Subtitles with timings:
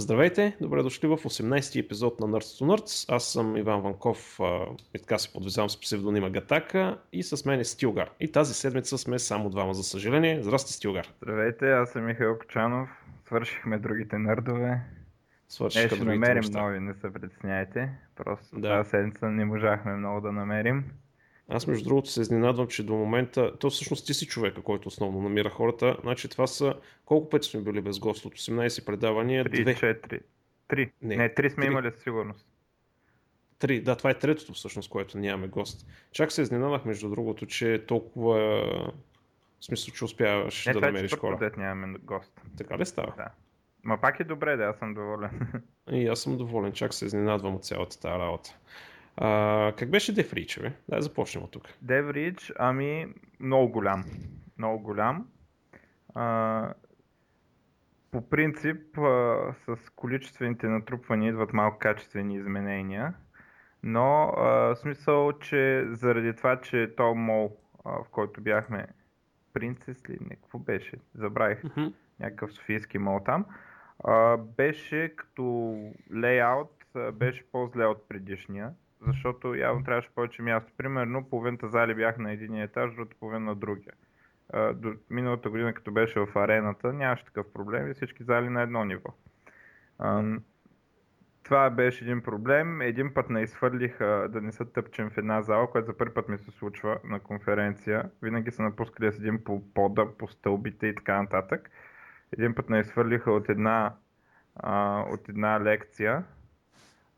[0.00, 3.14] Здравейте, добре дошли в 18-ти епизод на Nerds to Nerds.
[3.14, 4.40] Аз съм Иван Ванков,
[4.94, 8.10] и така се подвизавам с псевдонима Гатака и с мен е Стилгар.
[8.20, 10.42] И тази седмица сме само двама, за съжаление.
[10.42, 11.08] Здрасти, Стилгар.
[11.22, 12.88] Здравейте, аз съм Михаил Кочанов.
[13.26, 14.80] Свършихме другите нърдове.
[15.48, 16.62] Свършиха е, ще намерим неща.
[16.62, 17.90] нови, не се притесняйте.
[18.16, 18.68] Просто да.
[18.68, 20.84] тази седмица не можахме много да намерим.
[21.48, 25.20] Аз между другото се изненадвам, че до момента, то всъщност ти си човека, който основно
[25.20, 25.96] намира хората.
[26.02, 26.74] Значи това са,
[27.04, 29.44] колко пъти сме били без гост от 18 предавания?
[29.44, 30.20] 3, 4,
[30.70, 30.90] 3.
[31.02, 31.66] Не, не 3 сме 3.
[31.66, 32.46] имали със сигурност.
[33.58, 35.86] Три, да, това е третото всъщност, което нямаме гост.
[36.12, 38.38] Чак се изненадах, между другото, че толкова
[39.60, 41.52] в смисъл, че успяваш не, да това е намериш хора.
[41.56, 42.40] Не, нямаме гост.
[42.56, 43.12] Така ли става?
[43.16, 43.28] Да.
[43.84, 45.52] Ма пак е добре, да, аз съм доволен.
[45.90, 48.56] И аз съм доволен, чак се изненадвам от цялата тази работа.
[49.20, 50.72] А, как беше Деврич, бе?
[50.88, 51.62] Дай започнем от тук.
[51.82, 53.06] Деврич, ами
[53.40, 54.04] много голям.
[54.58, 55.26] Много голям.
[56.14, 56.74] А,
[58.10, 63.14] по принцип, а, с количествените натрупвания идват малко качествени изменения,
[63.82, 68.86] но а, в смисъл, че заради това, че то мол, а, в който бяхме
[69.52, 71.92] принцес ли, не, какво беше, забравих, mm-hmm.
[72.20, 73.46] някакъв софийски мол там,
[74.04, 75.74] а, беше като
[76.14, 78.72] лейаут, беше по-зле от предишния
[79.06, 80.72] защото явно трябваше повече място.
[80.76, 83.92] Примерно половината зали бяха на един етаж, другата половина на другия.
[84.74, 88.84] До миналата година, като беше в арената, нямаше такъв проблем и всички зали на едно
[88.84, 89.10] ниво.
[91.42, 92.80] Това беше един проблем.
[92.80, 96.28] Един път не изхвърлих да не са тъпчен в една зала, което за първи път
[96.28, 98.10] ми се случва на конференция.
[98.22, 101.70] Винаги са напускали с един по пода, по стълбите и така нататък.
[102.32, 103.94] Един път не изхвърлиха от една,
[105.10, 106.24] от една лекция,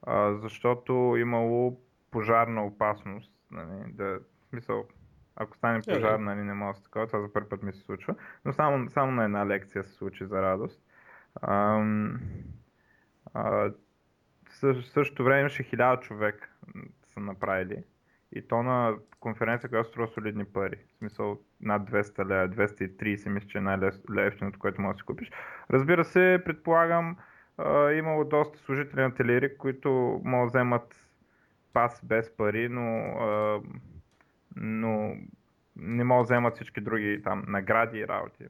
[0.03, 3.33] а, защото имало пожарна опасност.
[3.51, 4.85] Нали, да, в смисъл,
[5.37, 7.81] ако стане е, пожар, нали, не мога да такова, това за първи път ми се
[7.81, 8.15] случва.
[8.45, 10.83] Но само, само на една лекция се случи за радост.
[11.43, 11.85] А,
[13.35, 13.71] а,
[14.63, 16.57] в същото време имаше хиляда човек
[17.07, 17.85] са направили.
[18.33, 20.77] И то на конференция, която струва солидни пари.
[20.95, 25.31] В смисъл над 200 лева, 230 мисля, че е най-левченото, което можеш да си купиш.
[25.71, 27.17] Разбира се, предполагам,
[27.65, 31.11] а, имало доста служители на Телерик, които могат да вземат
[31.73, 33.61] пас без пари, но, а,
[34.57, 35.17] но
[35.77, 38.45] не могат да вземат всички други там награди и работи.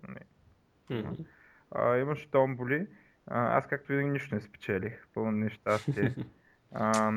[0.91, 1.27] Mm-hmm.
[1.71, 2.87] А, имаше томболи.
[3.27, 5.07] А, аз както винаги нищо не спечелих.
[5.15, 6.15] Пълно нещастие.
[6.73, 7.13] А,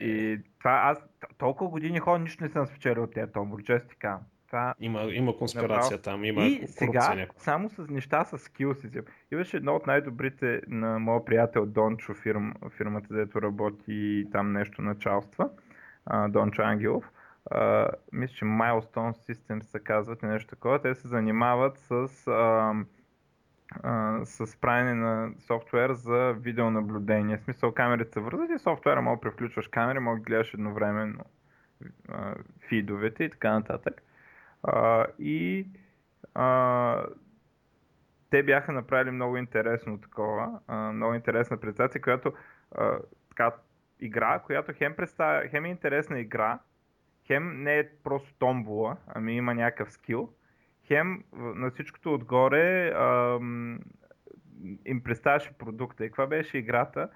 [0.00, 0.98] и това аз
[1.38, 4.26] толкова години ходя, нищо не съм спечелил от тези томболи, често ти казвам.
[4.48, 4.74] Това...
[4.80, 6.02] Има, има конспирация направо.
[6.02, 7.40] там, има И сега, някаква.
[7.40, 8.90] само с неща с скилси.
[9.32, 15.50] Имаше едно от най-добрите на моят приятел Дончо, фирм, фирмата, дето работи там нещо началства,
[16.28, 17.04] Дончо Ангелов.
[17.52, 20.82] Uh, мисля, че Milestone Systems се казват и нещо такова.
[20.82, 22.84] Те се занимават с, uh,
[23.84, 27.36] uh, с правене на софтуер за видеонаблюдение.
[27.36, 31.24] В смисъл камерите са вързани и софтуера мога да превключваш камери, мога да гледаш едновременно
[32.68, 34.02] фидовете и така нататък.
[34.62, 35.66] А, и
[36.34, 37.04] а,
[38.30, 42.32] те бяха направили много интересно такова, а, много интересна презентация, която
[42.72, 42.98] а,
[43.28, 43.52] така,
[44.00, 46.58] игра, която хем, представя, хем е интересна игра,
[47.26, 50.32] хем не е просто томбола, ами има някакъв скил,
[50.84, 53.38] хем на всичкото отгоре а,
[54.84, 56.04] им представяше продукта.
[56.04, 57.08] И каква беше играта?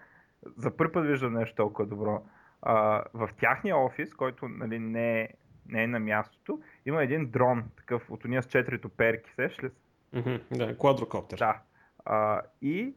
[0.56, 2.22] За първи път виждам нещо толкова добро.
[2.62, 5.28] А, в тяхния офис, който нали, не е
[5.72, 9.70] не е на мястото, има един дрон, такъв от уния с четирито перки, сеш ли?
[10.14, 11.38] Mm-hmm, да, квадрокоптер.
[11.38, 11.60] Да.
[12.04, 12.94] А, и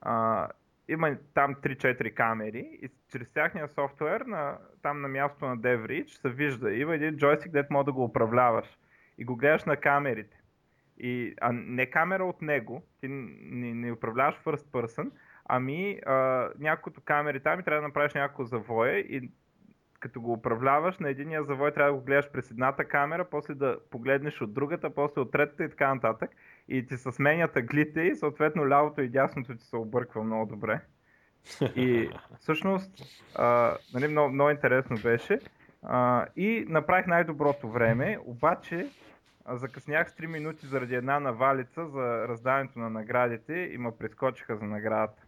[0.00, 0.48] а,
[0.88, 6.28] има там 3-4 камери и чрез тяхния софтуер на, там на мястото на DevReach се
[6.28, 6.74] вижда.
[6.74, 8.78] Има един джойстик, дето може да го управляваш
[9.18, 10.40] и го гледаш на камерите.
[10.98, 15.10] И, а не камера от него, ти не, не управляваш first person,
[15.44, 19.30] ами а, няколкото камери там и трябва да направиш някакво завое и
[20.00, 23.78] като го управляваш, на единия завой трябва да го гледаш през едната камера, после да
[23.90, 26.30] погледнеш от другата, после от третата и така нататък.
[26.68, 30.80] И ти се сменят аглите и съответно лявото и дясното ти се обърква много добре.
[31.76, 32.90] И всъщност,
[33.36, 35.38] а, нали, много, много интересно беше.
[35.82, 38.88] А, и направих най-доброто време, обаче
[39.56, 44.64] закъснях с 3 минути заради една навалица за раздаването на наградите и ме прескочиха за
[44.64, 45.22] наградата.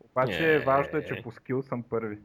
[0.00, 2.18] Обаче важното е, че по скил съм първи.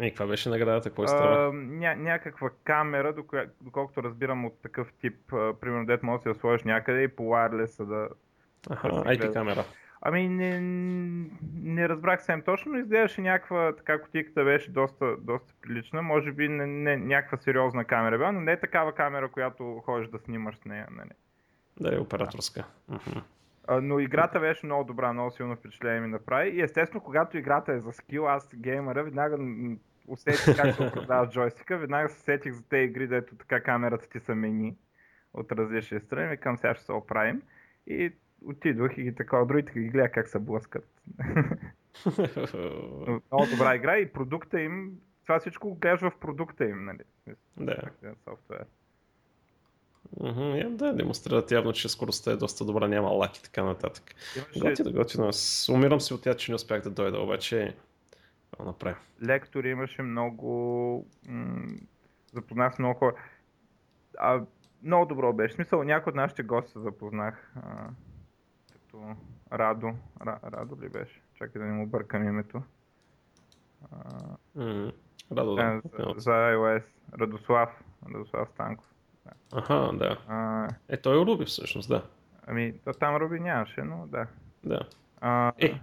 [0.00, 0.88] И каква беше наградата?
[0.88, 1.52] Какво става?
[1.54, 3.14] Ня, някаква камера,
[3.60, 7.22] доколкото разбирам от такъв тип, а, примерно дет може да я сложиш някъде и по
[7.22, 8.08] wireless да...
[8.70, 9.64] Аха, IP камера.
[10.02, 10.60] Ами не,
[11.54, 16.48] не разбрах съвсем точно, но изглеждаше някаква, така котиката беше доста, доста прилична, може би
[16.48, 20.56] не, не, някаква сериозна камера бе, но не е такава камера, която ходиш да снимаш
[20.56, 20.86] с нея.
[20.90, 21.10] Нали.
[21.80, 22.64] Да, е операторска.
[22.88, 23.22] Да.
[23.68, 26.50] А, но играта беше много добра, много силно впечатление ми направи.
[26.50, 29.38] И естествено, когато играта е за скил, аз геймера веднага
[30.10, 34.20] усетих как се с джойстика, веднага се сетих за тези игри, дето така камерата ти
[34.20, 34.76] са мени
[35.34, 37.42] от различни страни, към сега ще се оправим.
[37.86, 38.12] И
[38.44, 40.88] отидох и ги така, другите ги гледа как се блъскат.
[43.06, 47.34] Но Много добра игра и продукта им, това всичко го гледаш в продукта им, нали?
[47.56, 47.90] Да.
[48.04, 48.64] Е софтуер.
[50.24, 54.14] Е, да, демонстрират явно, че скоростта е доста добра, няма лак и така нататък.
[54.36, 55.30] Имаше Готино, готино.
[55.70, 57.74] Умирам се от тя, че не успях да дойда, обаче
[58.50, 58.96] да го направя.
[59.22, 61.06] лектори, имаше много...
[61.28, 61.66] М-
[62.32, 63.14] запознах с много хора.
[64.18, 64.42] А,
[64.82, 65.52] много добро беше.
[65.52, 67.52] В смисъл, някой от нашите гости се запознах.
[67.56, 67.88] А,
[68.72, 69.16] като
[69.52, 69.92] Радо.
[70.26, 71.22] Ра, Радо ли беше?
[71.34, 72.62] Чакай да не му бъркам името.
[73.92, 74.36] А,
[75.32, 76.14] Радо да, да.
[76.14, 76.82] за, за iOS.
[77.20, 77.70] Радослав.
[78.14, 78.86] Радослав Станков.
[79.52, 80.18] Аха, да.
[80.28, 82.06] А, Е, той е Руби всъщност, да.
[82.46, 84.26] ами, то там Руби нямаше, но да.
[84.64, 84.80] Да.
[85.20, 85.80] А, Е,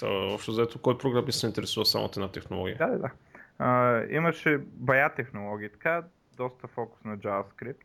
[0.00, 2.76] то общо взето, кой програмист се интересува само от една технология?
[2.78, 3.10] Да, да.
[3.58, 6.02] А, имаше бая технологии, така,
[6.36, 7.76] доста фокус на JavaScript.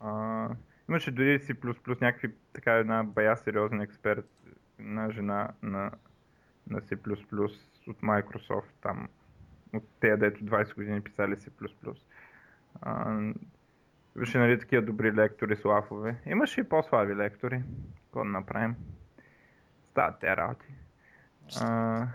[0.00, 0.48] А,
[0.88, 4.26] имаше дори C++, някакви, така една бая сериозен експерт,
[4.78, 5.90] на жена на,
[6.70, 6.96] на C++
[7.88, 9.08] от Microsoft, там,
[9.74, 11.50] от тези, дето 20 години писали C++.
[12.82, 13.20] А,
[14.16, 16.16] имаше нали такива добри лектори, слафове.
[16.26, 17.62] Имаше и по-слаби лектори.
[18.04, 18.76] Какво да направим?
[19.90, 20.66] Стават те работи.
[21.60, 22.06] А,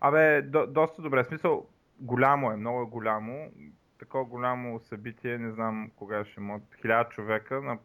[0.00, 1.22] Абе, до, доста добре.
[1.22, 1.66] В смисъл,
[2.00, 3.50] голямо е, много е голямо.
[3.98, 6.54] Такова голямо събитие, не знам кога ще има.
[6.56, 7.78] от Хиляда човека на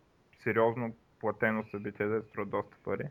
[0.44, 3.08] сериозно платено събитие, да струва доста пари.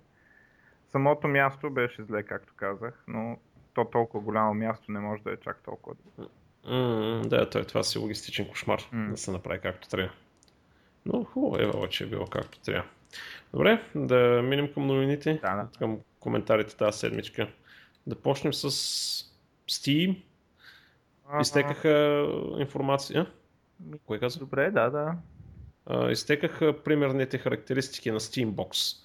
[0.93, 3.39] Самото място беше зле, както казах, но
[3.75, 5.97] то толкова голямо място не може да е чак толкова.
[6.69, 9.11] М, да, той, това си логистичен кошмар, М.
[9.11, 10.13] да се направи както трябва.
[11.07, 12.89] Но хубаво е, че е било както трябва.
[13.55, 15.69] Добре, да минем към новините, Да, да.
[15.79, 17.49] към коментарите тази седмичка.
[18.07, 18.71] Да почнем с
[19.71, 20.17] Steam.
[21.41, 22.27] Изтекаха
[22.59, 23.27] информация.
[24.07, 24.39] Кой каза?
[24.39, 25.15] Добре, да, да.
[26.11, 28.97] Изтекаха примерните характеристики на Steambox.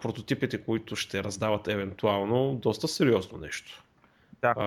[0.00, 3.82] Прототипите, които ще раздават евентуално, доста сериозно нещо.
[4.42, 4.54] Да.
[4.56, 4.64] А,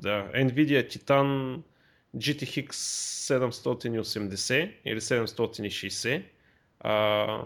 [0.00, 0.30] да.
[0.34, 1.60] Nvidia Titan
[2.16, 6.22] GTX 780 или 760,
[6.80, 7.42] а,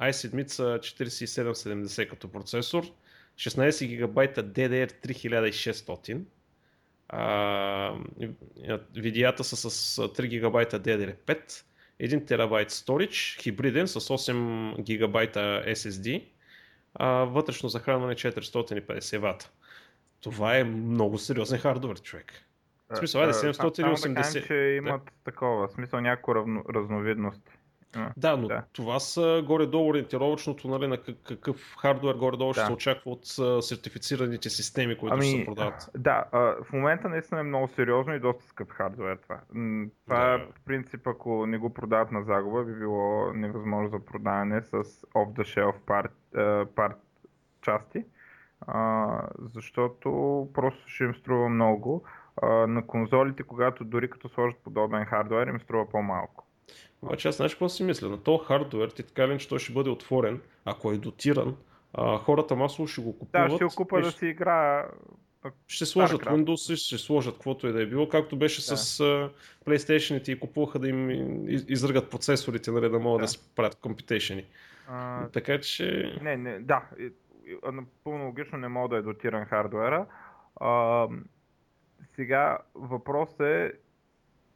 [0.00, 0.44] i7
[0.78, 2.84] 4770 като процесор,
[3.36, 6.20] 16 ГБ DDR 3600,
[7.08, 7.94] а,
[8.96, 11.64] видеята са с 3 ГБ DDR5,
[12.00, 15.16] 1 терабайт storage, хибриден с 8 ГБ
[15.66, 16.24] SSD,
[16.94, 19.52] а, вътрешно захранване 450 Вт.
[20.20, 22.32] Това е много сериозен хардвер, човек.
[22.90, 23.96] В смисъл, айде, А, а, 780.
[24.00, 26.34] Само да кажем, че имат такова, в смисъл някаква
[26.74, 27.53] разновидност.
[27.96, 28.10] Има.
[28.16, 28.62] Да, но Да.
[28.72, 32.66] това са горе-долу ориентировъчното, нали, на как- какъв хардвер горе-долу ще Да.
[32.66, 35.90] се очаква от а, сертифицираните системи, които ще се продават.
[35.96, 39.40] Да, а, в момента наистина е много сериозно и доста скъп хардвер това.
[40.04, 40.38] Това Да.
[40.38, 44.72] в принцип, ако не го продават на загуба, би било невъзможно за продаване с
[45.14, 46.94] off-the-shelf а, пар
[47.62, 48.04] части,
[48.60, 49.08] а,
[49.54, 50.08] защото
[50.54, 52.04] просто ще им струва много.
[52.42, 56.43] А, на конзолите, когато дори като сложат подобен хардвер, им струва по-малко.
[57.02, 58.08] Обаче аз знаеш какво си мисля?
[58.08, 61.56] На този хардвер, ти така ли, че той ще бъде отворен, ако е дотиран,
[61.94, 63.50] а, хората масово ще го купуват.
[63.50, 64.86] Да, ще го купа да си играя.
[65.66, 66.44] Ще сложат StarCraft.
[66.44, 68.76] Windows, ще сложат каквото и да е било, както беше Да.
[68.76, 69.30] с а,
[69.66, 71.10] PlayStation-ите и купуваха да им
[71.48, 73.28] из- изръгат процесорите, нали, да могат да, Да.
[73.28, 73.78] си правят.
[74.88, 76.18] А, Така че...
[76.22, 76.82] Не, не, да,
[77.72, 80.06] напълно логично не мога да е дотиран хардуера.
[80.60, 81.08] А,
[82.16, 83.72] сега въпрос е,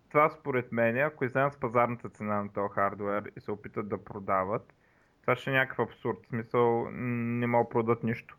[0.08, 4.04] това според мен, ако излязат с пазарната цена на този хардуер и се опитат да
[4.04, 4.74] продават,
[5.20, 6.16] това ще е някакъв абсурд.
[6.24, 8.36] В смисъл, не могат да продадат нищо.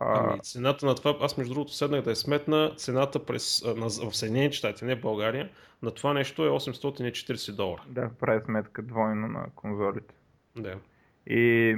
[0.00, 4.16] Ами, цената на това, аз между другото седнах да е сметна, цената през, на, в
[4.16, 5.50] Съединените щати, не в България,
[5.82, 7.82] на това нещо е 840 долара.
[7.88, 10.14] да, прави сметка двойно на конзолите.
[10.56, 10.78] Да.
[11.26, 11.76] И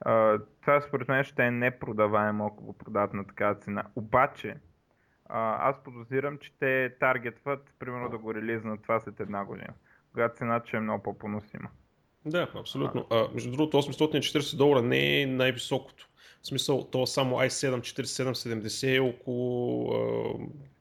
[0.00, 3.84] а, това според мен ще е непродаваемо, ако го продават на такава цена.
[3.96, 4.56] Обаче,
[5.32, 9.74] а, аз подозирам, че те таргетват, примерно да го релизнат това след една година,
[10.12, 11.68] когато цената ще е много по-поносима.
[12.26, 13.06] Да, абсолютно.
[13.10, 16.08] А, между другото, 840 долара не е най-високото.
[16.42, 19.96] В смисъл, то само i7 4770 е около а,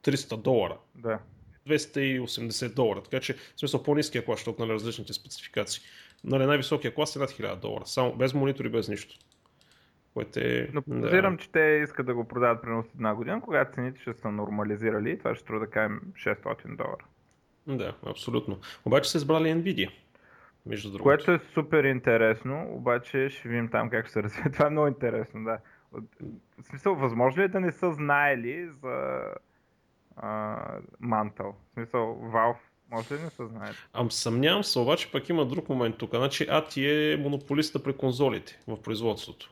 [0.03, 0.77] 300 долара.
[0.96, 1.20] Да.
[1.68, 3.03] 280 долара.
[3.03, 5.82] Така че, в смисъл, по-низкия клас, защото нали, различните спецификации.
[6.24, 7.86] Нали, най-високия клас е над 1000 долара.
[7.86, 9.15] Само без монитори, без нищо.
[10.13, 10.69] Което е...
[10.73, 14.13] Но подозирам, че те искат да го продават примерно след една година, когато цените ще
[14.13, 17.05] са нормализирали и това ще струва да кажем 600 долара.
[17.67, 18.59] Да, да, абсолютно.
[18.85, 19.91] Обаче са избрали Nvidia.
[20.65, 21.03] между другото.
[21.03, 24.51] Което е супер интересно, обаче ще видим там как ще се развие.
[24.53, 25.59] Това е много интересно, да.
[25.91, 29.21] В смисъл, възможно ли е да не са знаели за
[31.03, 31.53] Mantle?
[31.53, 32.57] В смисъл, Valve
[32.91, 33.75] може ли да не са знаели?
[33.93, 36.15] Ам съмнявам се, обаче пък има друг момент тук.
[36.15, 39.51] Значи ATI е монополиста при конзолите в производството.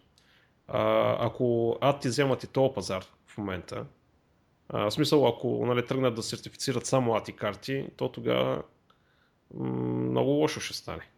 [0.68, 1.44] А, ако
[1.82, 3.86] ATI вземат и този пазар в момента,
[4.70, 8.64] а, в смисъл, ако нали, тръгнат да сертифицират само ATI карти, то тогава
[9.54, 11.10] много лошо ще стане.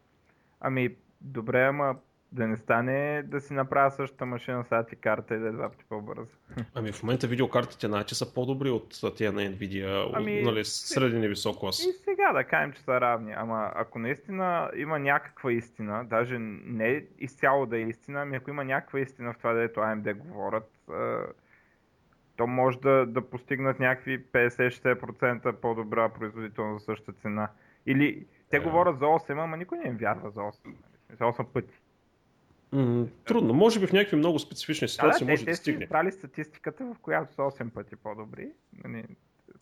[0.59, 1.95] Ами, добре, ама
[2.31, 5.69] да не стане да си направя същата машина с ATI карта и да е два
[5.69, 6.31] пъти по-бърза.
[6.75, 11.23] Ами в момента видеокартите на ATI са по-добри от тия на Nvidia, ами, нали, среден
[11.23, 11.79] и висок клас.
[11.79, 17.05] И сега да кажем, че са равни, ама ако наистина има някаква истина, даже не
[17.19, 20.71] изцяло да е истина, ами ако има някаква истина в това, дето AMD говорят,
[22.37, 27.49] то може да, да постигнат някакви 50-60% по-добра производителност за същата цена.
[27.85, 28.63] Или те yeah.
[28.63, 30.73] говорят за 8, ама никой не им вярва за 8.
[31.09, 31.73] За 8 пъти.
[33.25, 33.53] Трудно.
[33.53, 35.87] Може би в някакви много специфични ситуации да, може те, да стигне.
[35.87, 38.49] Те статистиката, в която са 8 пъти по-добри.
[38.83, 39.03] Нали,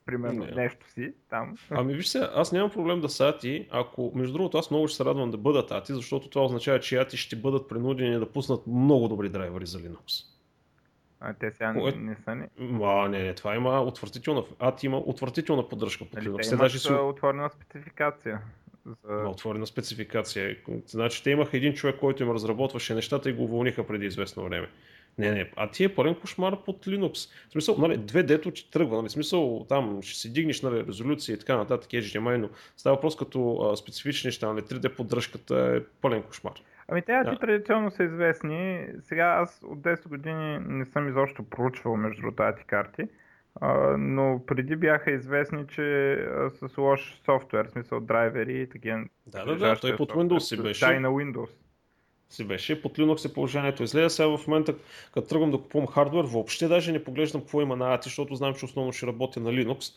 [0.06, 0.52] примерно не.
[0.52, 1.58] нещо си там.
[1.70, 4.98] Ами виж се, аз нямам проблем да са ати, ако, между другото, аз много ще
[4.98, 8.68] се радвам да бъдат ати, защото това означава, че ати ще бъдат принудени да пуснат
[8.68, 10.26] много добри драйвери за Linux.
[11.20, 11.92] А те сега Кое...
[11.92, 12.46] не са ни?
[12.84, 16.50] А, не, не, това има отвратителна, АТ има отвратителна поддръжка по Linux.
[16.50, 16.92] Те даже си...
[16.94, 18.42] отворена спецификация.
[18.88, 19.30] За...
[19.30, 20.58] Отворена спецификация.
[20.86, 24.68] Значи те имаха един човек, който им разработваше нещата и го уволниха преди известно време.
[25.18, 27.30] Не, не, а ти е пълен кошмар под Linux.
[27.50, 30.86] В смисъл, нали, две дето ти тръгва, нали, в смисъл, там ще си дигнеш нали,
[30.88, 35.76] резолюция и така нататък, HDMI, но става въпрос като а, специфични неща, нали, 3D поддръжката
[35.78, 36.54] е пълен кошмар.
[36.88, 37.40] Ами те да.
[37.40, 38.88] традиционно са известни.
[39.02, 43.04] Сега аз от 10 години не съм изобщо проучвал между тази карти,
[43.98, 49.04] но преди бяха известни, че а, с лош софтуер, в смисъл драйвери и такива.
[49.28, 50.86] Да, да, да, той под Windows си беше.
[50.86, 51.50] Да, и на Windows.
[52.30, 53.84] Си беше, под Linux е положението.
[53.84, 54.76] Излезе сега в момента,
[55.14, 58.54] като тръгвам да купувам хардвер, въобще даже не поглеждам какво има на ATI, защото знам,
[58.54, 59.94] че основно ще работя на Linux.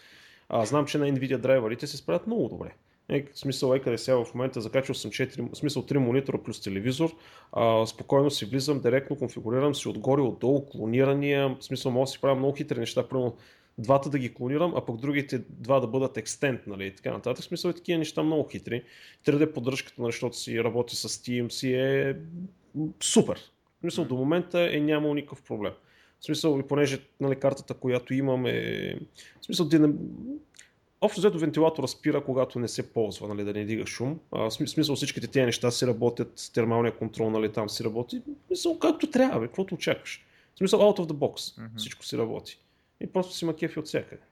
[0.49, 2.75] А, знам, че на Nvidia драйверите се справят много добре.
[3.11, 6.61] Е, смисъл е къде сега в момента закачал съм 4, в смисъл 3 монитора плюс
[6.61, 7.11] телевизор,
[7.53, 12.35] а, спокойно си влизам, директно конфигурирам си отгоре, отдолу, клонирания, смисъл мога да си правя
[12.35, 13.37] много хитри неща, примерно
[13.79, 17.45] двата да ги клонирам, а пък другите два да бъдат екстент, нали, и така нататък.
[17.45, 18.83] Смисъл е такива неща много хитри.
[19.27, 22.17] 3D поддръжката, нали, защото си работи с Steam, си е
[23.01, 23.37] супер.
[23.77, 25.73] В смисъл до момента е нямал никакъв проблем.
[26.21, 28.95] В смисъл, и понеже нали, картата, която имам е...
[29.41, 29.69] В смисъл,
[31.03, 34.21] Общо взето вентилатора спира, когато не се ползва, нали, да не дига шум.
[34.33, 38.23] А, в смисъл всичките тези неща си работят, термалния контрол, нали, там си работи.
[38.27, 40.25] В смисъл както трябва, бе, каквото очакваш.
[40.55, 41.77] В смисъл out of the box, mm-hmm.
[41.77, 42.61] всичко си работи.
[43.01, 44.23] И просто си има кефи от всякъде.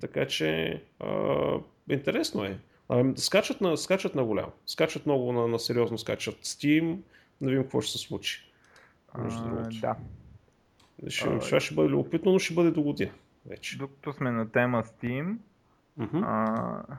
[0.00, 1.54] Така че, а,
[1.90, 2.58] интересно е.
[2.88, 4.50] А, скачат, на, скачат на голям.
[4.66, 6.96] Скачат много на, на сериозно, скачат Steam.
[7.40, 8.50] Да видим какво ще се случи.
[9.18, 9.76] Между другото.
[9.80, 9.96] Да.
[11.08, 13.12] Ще, а, ще бъде любопитно, но ще бъде до година
[13.46, 13.78] вече.
[13.78, 15.36] Докато сме на тема Steam,
[15.98, 16.24] mm-hmm.
[16.26, 16.96] а,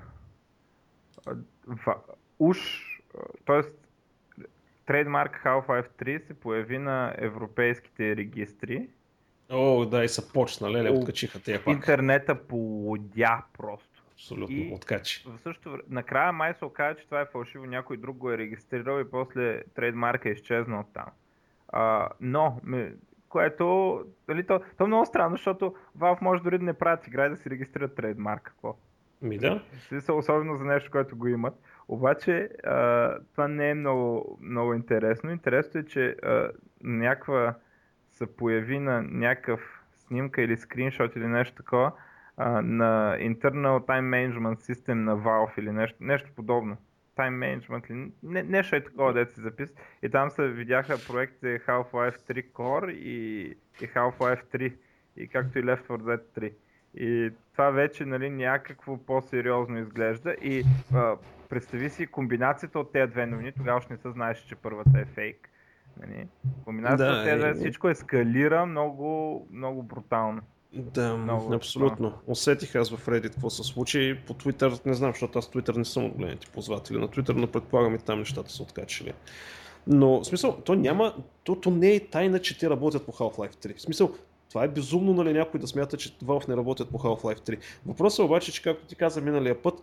[1.67, 1.95] в,
[2.39, 2.57] уж,
[3.45, 3.62] т.е.
[4.86, 8.89] трейдмарк Half-Life 3 се появи на европейските регистри.
[9.50, 11.74] О, да, и са почнали, ли, откачиха тези пак.
[11.74, 14.03] Интернета полудя просто.
[14.13, 15.24] Абсолютно, и откачи.
[15.25, 19.01] В същото накрая май се оказа, че това е фалшиво, някой друг го е регистрирал
[19.01, 21.05] и после трейдмарка е изчезнал там.
[21.67, 22.60] А, но,
[23.31, 27.25] което, дали, то, то е много странно, защото Valve може дори да не правят игра
[27.25, 28.41] и да си регистрират трейдмарк.
[28.43, 28.75] Какво?
[29.21, 29.61] Ми да.
[29.88, 31.53] Смисъл, особено за нещо, което го имат.
[31.88, 35.31] Обаче, а, това не е много, много интересно.
[35.31, 36.51] Интересно е, че а,
[36.83, 37.55] някаква
[38.11, 41.91] се появи на някакъв снимка или скриншот или нещо такова
[42.38, 46.77] а, на Internal Time Management System на Valve или нещо, нещо подобно
[47.21, 49.73] time management ли, не, нещо е такова, дете се запис.
[50.03, 53.41] И там се видяха проектите Half-Life 3 Core и,
[53.81, 54.73] и Half-Life 3
[55.17, 56.53] и както и Left 4 Dead 3.
[56.95, 60.63] И това вече нали, някакво по-сериозно изглежда и
[60.93, 61.15] а,
[61.49, 65.05] представи си комбинацията от тези две новини, тогава още не се знаеш, че първата е
[65.05, 65.49] фейк.
[66.01, 66.27] Нали?
[66.65, 70.41] Комбинацията да, от тези две, всичко ескалира много, много брутално.
[70.73, 72.09] Да, Много абсолютно.
[72.09, 72.21] Това.
[72.27, 74.17] Усетих аз в Reddit какво се случи.
[74.27, 77.47] По Twitter не знам, защото аз Twitter не съм от големите ползватели на Twitter, но
[77.47, 79.13] предполагам и там нещата са откачали.
[79.87, 83.55] Но, в смисъл, то няма, то, то не е тайна, че те работят по Half-Life
[83.55, 83.77] 3.
[83.77, 84.11] В смисъл,
[84.49, 87.59] това е безумно, нали, някой да смята, че Valve не работят по Half-Life 3.
[87.85, 89.81] Въпросът е обаче, че както ти каза миналия път,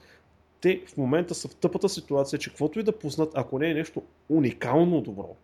[0.61, 3.75] те в момента са в тъпата ситуация, че каквото и да пуснат, ако не е
[3.75, 5.37] нещо уникално добро,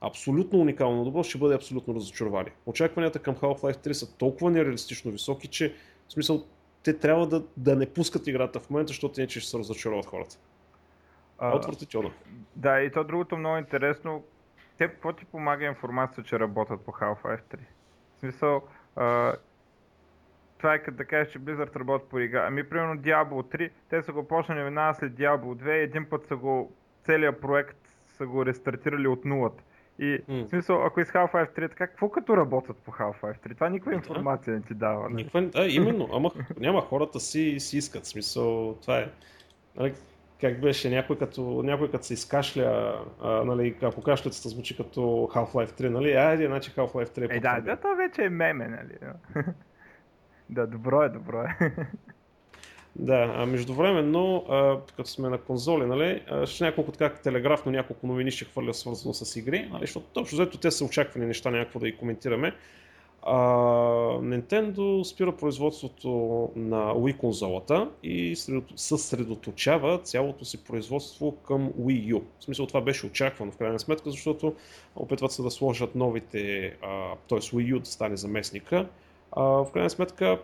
[0.00, 2.52] абсолютно уникално добро, ще бъде абсолютно разочарование.
[2.66, 5.74] Очакванията към Half-Life 3 са толкова нереалистично високи, че
[6.08, 6.46] в смисъл
[6.82, 10.36] те трябва да, да не пускат играта в момента, защото иначе ще се разочароват хората.
[11.42, 12.10] Отвратително.
[12.56, 14.24] Да, и то другото много интересно.
[14.78, 17.58] Те какво ти помага информация, че работят по Half-Life 3?
[18.16, 18.62] В смисъл,
[18.96, 19.34] а,
[20.58, 22.46] това е като да кажеш, че Blizzard работи по игра.
[22.46, 26.26] Ами, примерно Diablo 3, те са го почнали веднага след Diablo 2 и един път
[26.26, 26.72] са го,
[27.04, 29.62] целият проект са го рестартирали от нулата.
[30.00, 30.44] И mm.
[30.44, 33.54] в смисъл, ако из Half-Life 3 така, какво като работят по Half-Life 3?
[33.54, 35.02] Това никаква информация не ти дава.
[35.02, 35.14] Нали?
[35.14, 36.30] Никаква, а, именно, ама
[36.60, 38.06] няма хората си, си искат.
[38.06, 39.08] Смисъл, това е.
[39.76, 39.94] Нали,
[40.40, 45.00] как беше, някой като, някой като се изкашля, а, нали, ако кашлицата звучи като
[45.34, 48.68] Half-Life 3, нали, айде, значи Half-Life 3 е Е, да, да, това вече е меме,
[48.68, 49.12] нали.
[50.50, 51.56] да, добро е, добро е.
[52.96, 58.30] Да, а междувременно, а, като сме на конзоли, нали, ще няколко така телеграфно няколко новини
[58.30, 61.86] ще хвърля свързано с игри, нали, защото точно взето те са очаквани неща, някакво да
[61.86, 62.54] ги коментираме.
[63.22, 63.36] А,
[64.20, 66.08] Nintendo спира производството
[66.56, 68.36] на Wii конзолата и
[68.76, 72.22] съсредоточава цялото си производство към Wii U.
[72.38, 74.54] В смисъл това беше очаквано в крайна сметка, защото
[74.96, 76.74] опитват се да сложат новите,
[77.28, 77.38] т.е.
[77.38, 78.86] Wii U да стане заместника.
[79.32, 80.38] А, в крайна сметка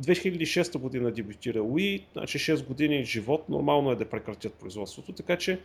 [0.00, 5.60] 2006 година дебютира Wii, значи 6 години живот, нормално е да прекратят производството, така че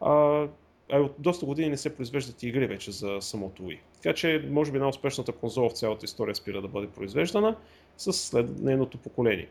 [0.00, 0.46] а,
[0.92, 3.78] от доста години не се произвеждат игри вече за самото Wii.
[4.02, 7.56] Така че може би най-успешната конзола в цялата история спира да бъде произвеждана
[7.96, 9.48] с след нейното поколение.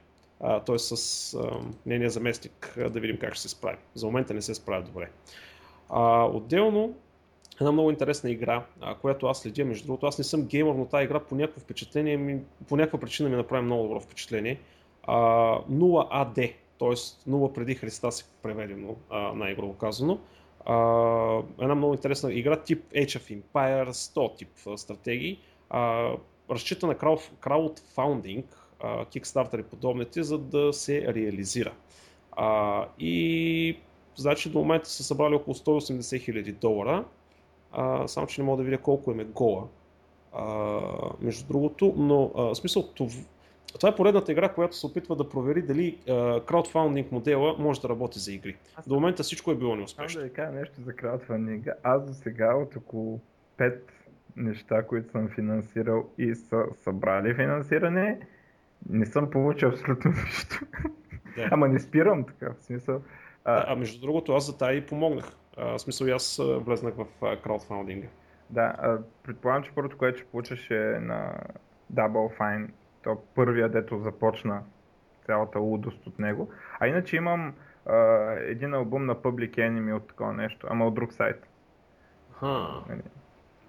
[0.66, 0.80] Т.е.
[0.80, 3.78] с а, нейния заместник да видим как ще се справи.
[3.96, 5.10] За момента не се справя добре.
[5.90, 6.96] А, отделно
[7.60, 8.66] една много интересна игра,
[9.02, 9.66] която аз следя.
[9.66, 13.00] Между другото, аз не съм геймър, но тази игра по някакво впечатление, ми, по някаква
[13.00, 14.60] причина ми направи много добро впечатление.
[15.04, 15.66] А, 0
[16.12, 17.30] AD, т.е.
[17.30, 18.96] 0 преди Христа се преведено,
[19.36, 20.20] най-грубо казано.
[20.66, 20.76] А,
[21.62, 25.40] една много интересна игра, тип Age of Empires, 100 тип стратегии.
[25.70, 26.12] А,
[26.50, 26.98] разчита на
[27.40, 31.74] краудфаундинг, Kickstarter и подобните, за да се реализира.
[32.32, 33.78] А, и
[34.16, 37.06] значи до момента са събрали около 180 хиляди долара
[37.72, 39.68] а, само че не мога да видя колко им е гола.
[40.34, 40.80] А,
[41.22, 43.12] между другото, но а, в смисъл това,
[43.80, 47.90] това е поредната игра, която се опитва да провери дали а, краудфаундинг модела може да
[47.90, 48.58] работи за игри.
[48.76, 48.88] Аз...
[48.88, 50.10] До момента всичко е било неуспешно.
[50.10, 51.68] Само да ви кажа нещо за краудфаундинг.
[51.84, 53.20] Аз до сега от около
[53.58, 53.80] 5
[54.36, 58.20] неща, които съм финансирал и са събрали финансиране,
[58.90, 60.60] не съм получил абсолютно нищо.
[61.36, 61.48] Да.
[61.52, 63.02] Ама не спирам така, в смисъл.
[63.46, 65.32] А, а между другото, аз за тази и помогнах.
[65.58, 68.08] В смисъл и аз влезнах в краудфаундинга.
[68.50, 71.34] Да, предполагам, че първото, което ще получиш е на
[71.94, 72.68] Double Fine.
[73.04, 74.64] То първия, дето започна
[75.26, 76.50] цялата лудост от него.
[76.80, 77.54] А иначе имам
[77.86, 77.96] а,
[78.40, 81.48] един албум на Public Enemy от такова нещо, ама от друг сайт.
[82.40, 82.68] Ха.
[82.90, 83.02] Нали?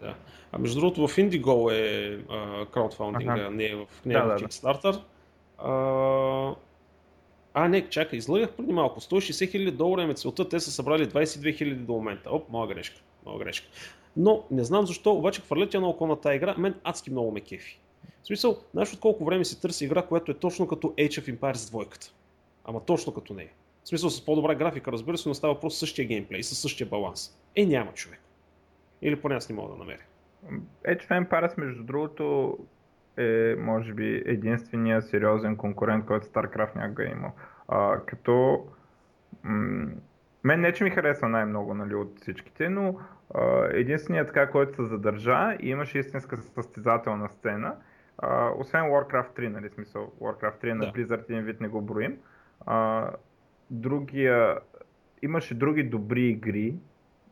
[0.01, 0.15] Да.
[0.53, 2.19] А между другото в Indigo е
[2.73, 3.51] краудфаундинга, ага.
[3.51, 4.93] не е в, не е да, в Kickstarter.
[4.93, 5.03] Да.
[5.59, 6.55] А,
[7.55, 9.01] не, чакай, излагах преди малко.
[9.01, 12.31] 160 хиляди долара е целта, те са събрали 22 хиляди до момента.
[12.31, 13.67] Оп, моя грешка, моя грешка.
[14.17, 17.33] Но не знам защо, обаче хвърлят я на око на тази игра, мен адски много
[17.33, 17.79] ме кефи.
[18.23, 21.39] В смисъл, знаеш от колко време се търси игра, която е точно като Age of
[21.39, 22.13] Empires двойката.
[22.65, 23.51] Ама точно като нея.
[23.85, 27.39] В смисъл с по-добра графика, разбира се, но става просто същия геймплей, със същия баланс.
[27.57, 28.21] Е, няма човек.
[29.03, 30.03] Или поне аз не мога да намеря.
[30.87, 32.59] Age of Empires, между другото,
[33.17, 37.33] е, може би, единствения сериозен конкурент, който StarCraft някога е имал.
[37.69, 38.67] А, като
[39.43, 39.87] м-
[40.45, 42.99] мен не, че ми харесва най-много нали, от всичките, но
[43.35, 47.77] а, единственият така, който се задържа и имаше истинска състезателна сцена,
[48.19, 50.93] а, освен Warcraft 3, нали, смисъл Warcraft 3 е на да.
[50.93, 52.19] Blizzard един вид не го броим.
[52.67, 53.11] А,
[53.71, 54.59] другия,
[55.23, 56.75] имаше други добри игри,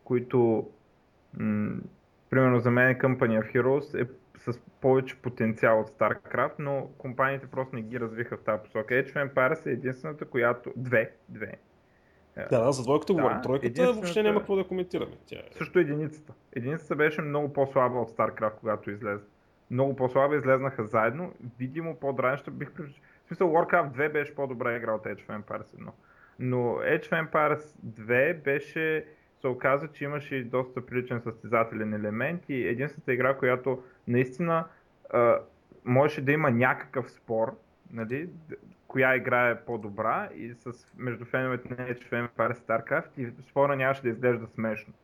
[0.04, 0.68] които
[1.38, 1.76] м-
[2.30, 4.08] примерно за мен Company of Heroes е
[4.40, 8.94] с повече потенциал от StarCraft, но компаниите просто не ги развиха в тази посока.
[8.94, 10.72] Age of Empires е единствената, която...
[10.76, 11.12] Две.
[11.28, 11.52] Две.
[12.36, 13.42] Да, да, за двойката да, говорим.
[13.42, 13.94] Тройката единствената...
[13.94, 15.16] въобще няма какво да коментираме.
[15.26, 15.42] Тя е...
[15.52, 16.32] Също единицата.
[16.52, 19.24] Единицата беше много по-слаба от StarCraft, когато излезе.
[19.70, 21.32] Много по-слаба излезнаха заедно.
[21.58, 25.90] Видимо по-дранеща бих В смисъл Warcraft 2 беше по-добра игра от Age of Empires 1.
[26.38, 29.06] Но Age of Empires 2 беше
[29.40, 34.64] се оказа, че имаше доста приличен състезателен елемент и единствената игра, която наистина
[35.10, 35.38] а,
[35.84, 37.58] можеше да има някакъв спор,
[37.92, 38.28] нали,
[38.86, 43.76] коя игра е по-добра и с, между феновете на Age of Empires StarCraft и спора
[43.76, 44.94] нямаше да изглежда смешно.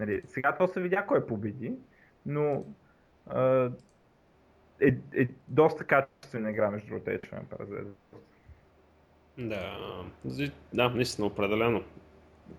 [0.00, 1.72] Нали, сега то се видя кой победи,
[2.26, 2.64] но
[3.26, 3.70] а,
[4.80, 7.86] е, е доста качествена игра между другото Age of Empires.
[9.38, 9.78] Да,
[10.72, 11.84] да, наистина определено.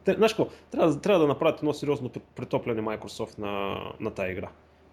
[0.03, 4.49] Те, знаеш какво, трябва, трябва да направят едно сериозно претопляне Microsoft на, на тази игра.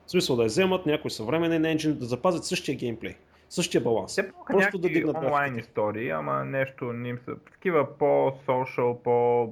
[0.07, 3.17] В смисъл да я вземат някой съвременен енджин, да запазят същия геймплей,
[3.49, 4.15] същия баланс.
[4.15, 5.71] Те Просто да дигнат онлайн графиките.
[5.71, 9.47] истории, ама нещо не им са такива по-social, по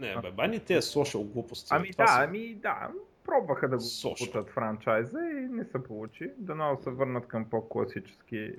[0.00, 1.68] Не, бе, бани те social глупости.
[1.72, 2.88] Ами Това да, са- ами да.
[3.24, 6.30] Пробваха да го бутат франчайза и не се получи.
[6.38, 8.52] Дано се върнат към по-класически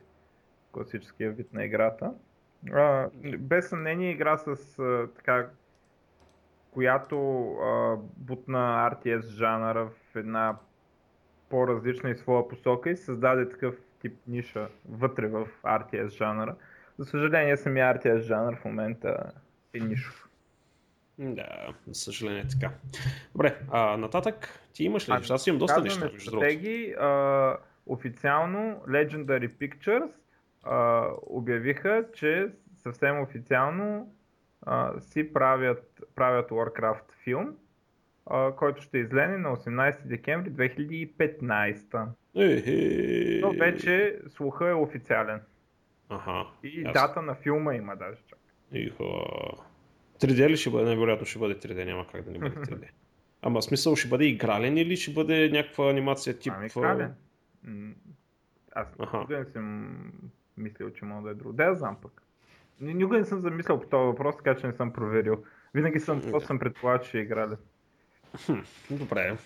[0.72, 2.14] класическия вид на играта.
[2.74, 3.10] А,
[3.40, 5.50] без съмнение игра с а, така
[6.76, 10.58] която а, бутна RTS жанра в една
[11.50, 16.56] по-различна и своя посока и създаде такъв тип ниша вътре в RTS жанра.
[17.00, 19.32] За съжаление самия RTS жанр в момента
[19.74, 20.30] е нишов.
[21.20, 22.74] Да, за съжаление е така.
[23.32, 25.12] Добре, а нататък ти имаш ли?
[25.12, 25.34] Ами, нещо?
[25.34, 26.94] Аз имам доста неща, между стратегии.
[26.94, 30.12] А, официално Legendary Pictures
[30.64, 34.14] а, обявиха, че съвсем официално
[34.65, 37.56] а, си правят, правят Warcraft филм,
[38.25, 42.08] а, който ще излезе на 18 декември 2015.
[42.36, 45.41] Е, Но вече слуха е официален.
[46.10, 46.45] Аха.
[46.63, 46.93] И ясно.
[46.93, 48.19] дата на филма има даже.
[48.28, 48.39] чак.
[48.71, 49.04] Ихо.
[50.19, 50.86] 3D ли ще бъде?
[50.86, 52.88] Най-вероятно ще бъде 3D, няма как да не бъде 3D.
[53.41, 56.54] Ама смисъл ще бъде игрален или ще бъде някаква анимация тип...
[56.78, 57.08] Ами.
[57.63, 57.93] М,
[58.71, 59.95] Аз никога не съм
[60.58, 61.54] мислил, че мога да е друго.
[61.54, 62.21] Да, знам пък.
[62.82, 65.44] Ни- Никога не съм замислял по този въпрос, така че не съм проверил.
[65.74, 67.58] Винаги съм, просто съм предполагал, че е игрален.
[68.92, 69.38] Добре.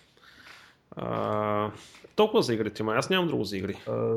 [0.92, 1.72] А,
[2.16, 3.76] толкова за игрите, ма аз нямам друго за игри.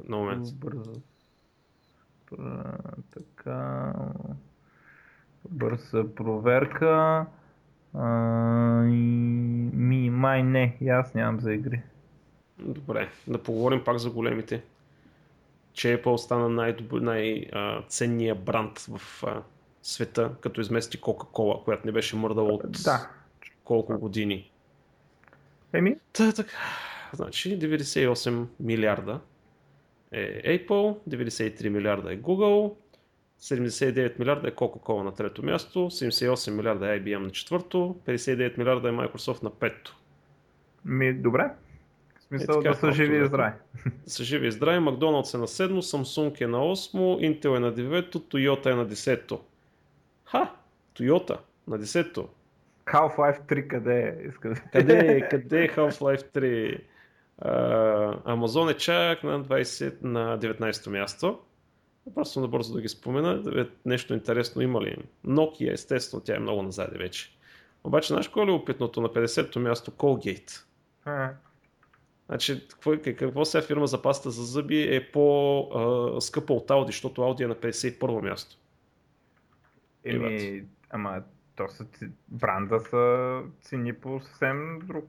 [0.09, 0.47] На момент.
[0.55, 0.93] Бързо.
[3.11, 3.93] Така.
[5.51, 7.27] Бърза проверка.
[7.95, 8.07] А.
[9.73, 11.83] Ми, май не, и аз нямам за игри.
[12.59, 14.63] Добре, да поговорим пак за големите.
[15.73, 19.43] Че Apple стана най-добър, най-ценния бранд в а,
[19.83, 23.11] света, като измести Coca-Cola, която не беше мърдала от Да.
[23.65, 24.51] колко години.
[25.73, 26.57] Еми, Та, така.
[27.13, 29.21] Значи 98 милиарда
[30.13, 32.75] е Apple, 93 милиарда е Google,
[33.41, 38.89] 79 милиарда е Coca-Cola на трето място, 78 милиарда е IBM на четвърто, 59 милиарда
[38.89, 39.97] е Microsoft на пето.
[40.85, 41.51] ми, добре.
[42.33, 43.53] Смисъл Е, така, да са живи и здрави.
[44.07, 47.73] Са живи и здрави, Макдоналдс е на седмо, Samsung е на 8, Intel е на
[47.73, 49.41] 9, Toyota е на 10.
[50.25, 50.53] Ха!
[50.95, 52.27] Toyota на 10.
[52.87, 54.31] Half-Life 3 къде е?
[54.73, 56.81] Къде е, къде е Half-Life 3?
[57.39, 57.55] А,
[58.37, 61.39] Amazon е чак на, 20, на 19-то място.
[62.15, 63.61] Просто набързо да ги спомена.
[63.61, 64.97] Е, Нещо интересно има ли?
[65.27, 67.37] Nokia, естествено, тя е много назаде вече.
[67.85, 69.91] Обаче, знаеш ли е опитното на 50-то място?
[69.91, 70.65] Colgate.
[72.33, 77.45] Значи, какво, какво сега фирма за паста за зъби е по-скъпа от Audi, защото Audi
[77.45, 78.57] е на 51-во място.
[80.05, 81.23] Еми, ама
[81.57, 81.87] то са,
[82.29, 85.05] бранда са цени по съвсем друг.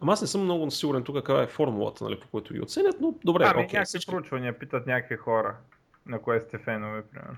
[0.00, 2.96] Ама аз не съм много сигурен тук каква е формулата, нали, по която ги оценят,
[3.00, 3.62] но добре, ами, окей.
[3.62, 5.56] някакви всички- проучвания питат някакви хора,
[6.06, 7.36] на кое сте фенове, примерно.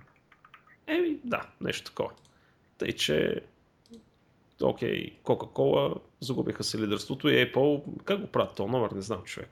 [0.86, 2.10] Еми, да, нещо такова.
[2.78, 3.40] Тъй, че
[4.66, 9.50] окей, Coca-Cola загубиха си лидерството и Apple, как го правят този номер, не знам човек.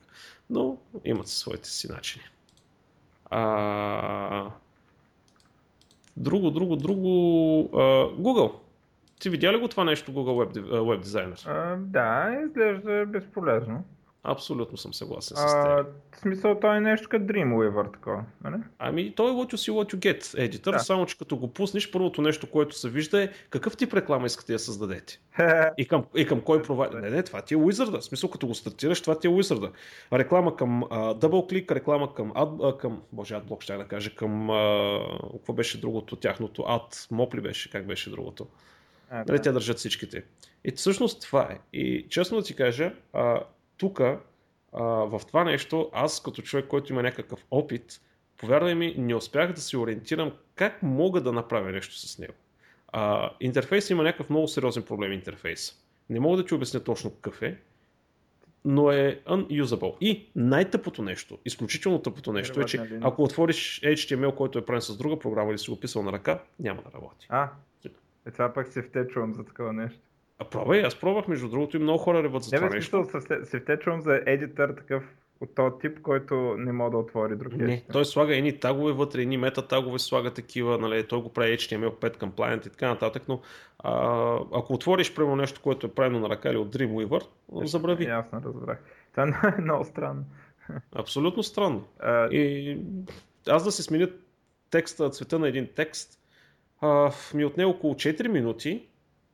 [0.51, 2.25] Но имат своите си начини.
[3.31, 4.51] А...
[6.17, 7.09] Друго, друго, друго...
[7.73, 7.79] А,
[8.21, 8.53] Google.
[9.21, 11.47] Ти видя ли го това нещо Google Web, Web Designer?
[11.47, 13.85] А, да, изглежда безполезно.
[14.25, 15.87] Абсолютно съм съгласен с А, теб.
[16.13, 18.57] в смисъл, той е нещо като Dreamweaver, такова, нали?
[18.79, 20.79] Ами той е what you see, what you get едитър, Да.
[20.79, 24.53] само че като го пуснеш, първото нещо, което се вижда е какъв тип реклама искате
[24.57, 25.21] да дадете.
[25.79, 26.99] И към, и към кой провайдер?
[26.99, 28.01] Не, не, това ти е Wizard.
[28.01, 29.71] В смисъл, като го стартираш, това ти е Wizard.
[30.13, 34.51] Реклама към а, DoubleClick, реклама към, ad, а, към боже, AdBlock ще да кажа, към,
[34.51, 35.01] а,
[35.33, 38.47] какво беше другото тяхното, AdMob ли беше, как беше другото?
[39.11, 39.43] А, Нали, да.
[39.43, 40.25] те държат всичките.
[40.65, 41.59] И всъщност това е.
[41.73, 42.93] И честно да ти кажа,
[43.81, 44.01] тук
[44.73, 48.01] в това нещо, аз като човек, който има някакъв опит,
[48.37, 52.35] повярвай ми, не успях да се ориентирам как мога да направя нещо с него.
[52.93, 55.83] А, интерфейс има някакъв много сериозен проблем интерфейс.
[56.11, 57.59] Не мога да ти обясня точно какъв е,
[58.65, 59.97] но е unusable.
[60.01, 64.97] И най-тъпото нещо, изключително тъпото нещо е, че ако отвориш HTML, който е правен с
[64.97, 67.27] друга програма или си го писал на ръка, няма да работи.
[67.29, 67.51] А,
[68.27, 70.01] е, това пък се втечувам за такова нещо.
[70.41, 73.07] А пробвай, аз пробвах между другото и много хора реват за Не това нещо.
[73.45, 75.05] се- втечувам за едитър такъв
[75.41, 77.93] от този тип, който не мога да отвори друг Не, едитър.
[77.93, 82.17] той слага едни тагове вътре, едни мета тагове слага такива, нали, той го прави HTML5
[82.17, 83.41] compliant и така нататък, но
[83.79, 83.93] а,
[84.55, 87.23] ако отвориш прямо нещо, което е правено на ръка или от Dreamweaver,
[87.55, 88.05] забрави.
[88.05, 88.79] Ясно, разбрах.
[89.13, 90.25] Това е много странно.
[90.93, 91.85] Абсолютно странно.
[91.99, 92.79] А, И
[93.49, 94.09] аз да се сменя
[94.71, 96.19] текста, цвета на един текст,
[96.81, 98.87] а, ми отне около 4 минути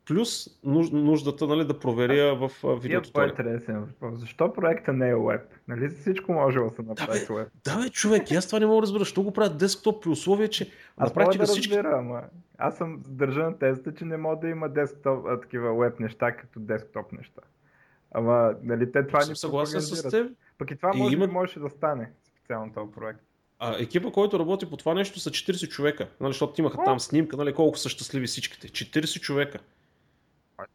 [0.06, 0.60] плюс
[0.92, 3.10] нуждата нали, да проверя в видеото.
[3.10, 4.20] Това е интересен въпрос.
[4.20, 5.40] Защо проекта не е веб?
[5.68, 7.48] Нали всичко може да се направи да, веб?
[7.64, 8.98] Да, бе, човек, аз това не мога да разбера.
[8.98, 11.76] Защо го правят десктоп при условие, че аз мога да всички...
[11.76, 12.22] разбера, ама
[12.58, 16.32] аз съм държа на тезата, че не може да има десктоп, а, такива веб неща,
[16.32, 17.42] като десктоп неща.
[18.12, 20.32] Ама, нали, те това ни съгласен с теб.
[20.58, 21.26] Пък и това може, има...
[21.26, 23.20] можеше да стане специално този проект.
[23.58, 27.36] А, екипа, който работи по това нещо са 40 човека, нали, защото имаха там снимка,
[27.36, 28.68] нали, колко са щастливи всичките.
[28.68, 29.58] 40 човека.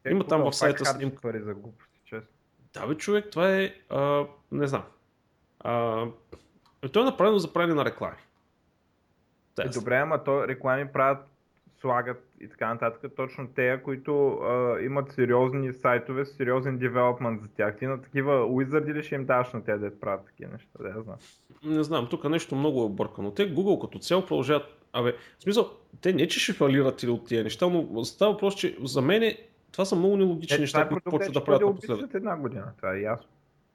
[0.09, 1.21] Има там в сайта снимка.
[1.21, 2.29] Пари за глупости, честно.
[2.73, 4.83] Да, бе, човек, това е, а, не знам.
[5.59, 6.05] А,
[6.91, 8.17] той е направено за правене на реклами.
[9.59, 11.27] Е, добре, ама то реклами правят
[11.81, 17.77] слагат и така нататък, точно те, които а, имат сериозни сайтове, сериозен девелопмент за тях.
[17.77, 20.69] Ти на такива уизарди ли ще им даваш на те да правят такива неща?
[20.79, 21.15] Да, я знам.
[21.63, 23.31] Не знам, тук нещо много е объркано.
[23.31, 24.77] Те Google като цяло продължават.
[24.93, 28.55] Абе, в смисъл, те не че ще фалират или от тия неща, но става въпрос,
[28.55, 29.37] че за мен
[29.71, 32.13] това са много нелогични е, неща, които почват да правят напоследък.
[32.13, 33.27] една година, това е ясно.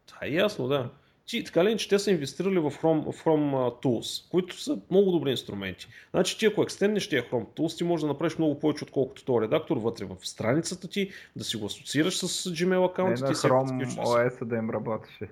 [0.07, 0.91] Това е ясно, да
[1.27, 5.11] ти, така ли, че те са инвестирали в Chrome, в Chrome Tools, които са много
[5.11, 5.89] добри инструменти.
[6.11, 9.45] Значи ти ако екстенднеш тия Chrome Tools, ти можеш да направиш много повече, отколкото този
[9.45, 13.29] редактор вътре в страницата ти, да си го асоциираш с Gmail аккаунта не.
[13.29, 15.29] На Chrome OS да им работеше.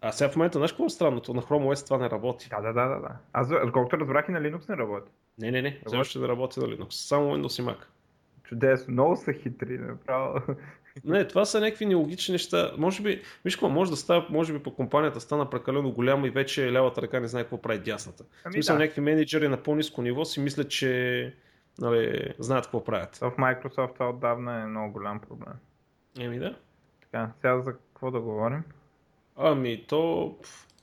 [0.00, 1.34] А сега в момента, знаеш какво е странното?
[1.34, 2.48] На Chrome OS това не работи.
[2.50, 3.16] Да, да, да, да.
[3.32, 5.10] Аз, колкото разбрах и на Linux не работи.
[5.38, 5.80] Не, не, не.
[5.86, 6.90] Все ще да работи на Linux.
[6.90, 7.76] Само Windows и Mac.
[8.52, 8.92] Чудесно.
[8.92, 9.78] Много са хитри.
[9.78, 10.40] Направо.
[11.04, 12.72] Не, това са някакви нелогични неща.
[12.78, 16.30] Може би, виж какво, може да става, може би по компанията стана прекалено голяма и
[16.30, 18.24] вече лявата ръка не знае какво прави дясната.
[18.44, 18.82] Ами, смисъл, да.
[18.82, 21.34] някакви менеджери на по-низко ниво си мислят, че
[21.78, 23.16] нали, знаят какво правят.
[23.16, 25.54] В Microsoft това отдавна е много голям проблем.
[26.20, 26.56] Еми да.
[27.02, 28.62] Така, сега за какво да говорим?
[29.36, 30.34] Ами то,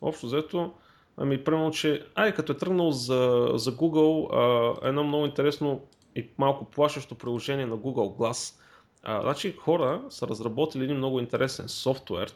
[0.01, 0.73] общо взето,
[1.17, 5.81] ами примерно, че, ай, като е тръгнал за, за Google, а, едно много интересно
[6.15, 8.59] и малко плашещо приложение на Google Glass,
[9.03, 12.35] а, значи хора са разработили един много интересен софтуер,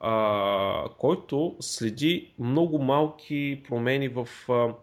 [0.00, 4.74] а, който следи много малки промени в а,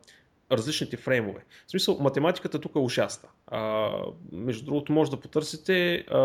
[0.52, 1.46] различните фреймове.
[1.68, 3.30] В смисъл, математиката тук е ужасна.
[3.48, 3.92] А,
[4.32, 6.18] между другото, може да потърсите а,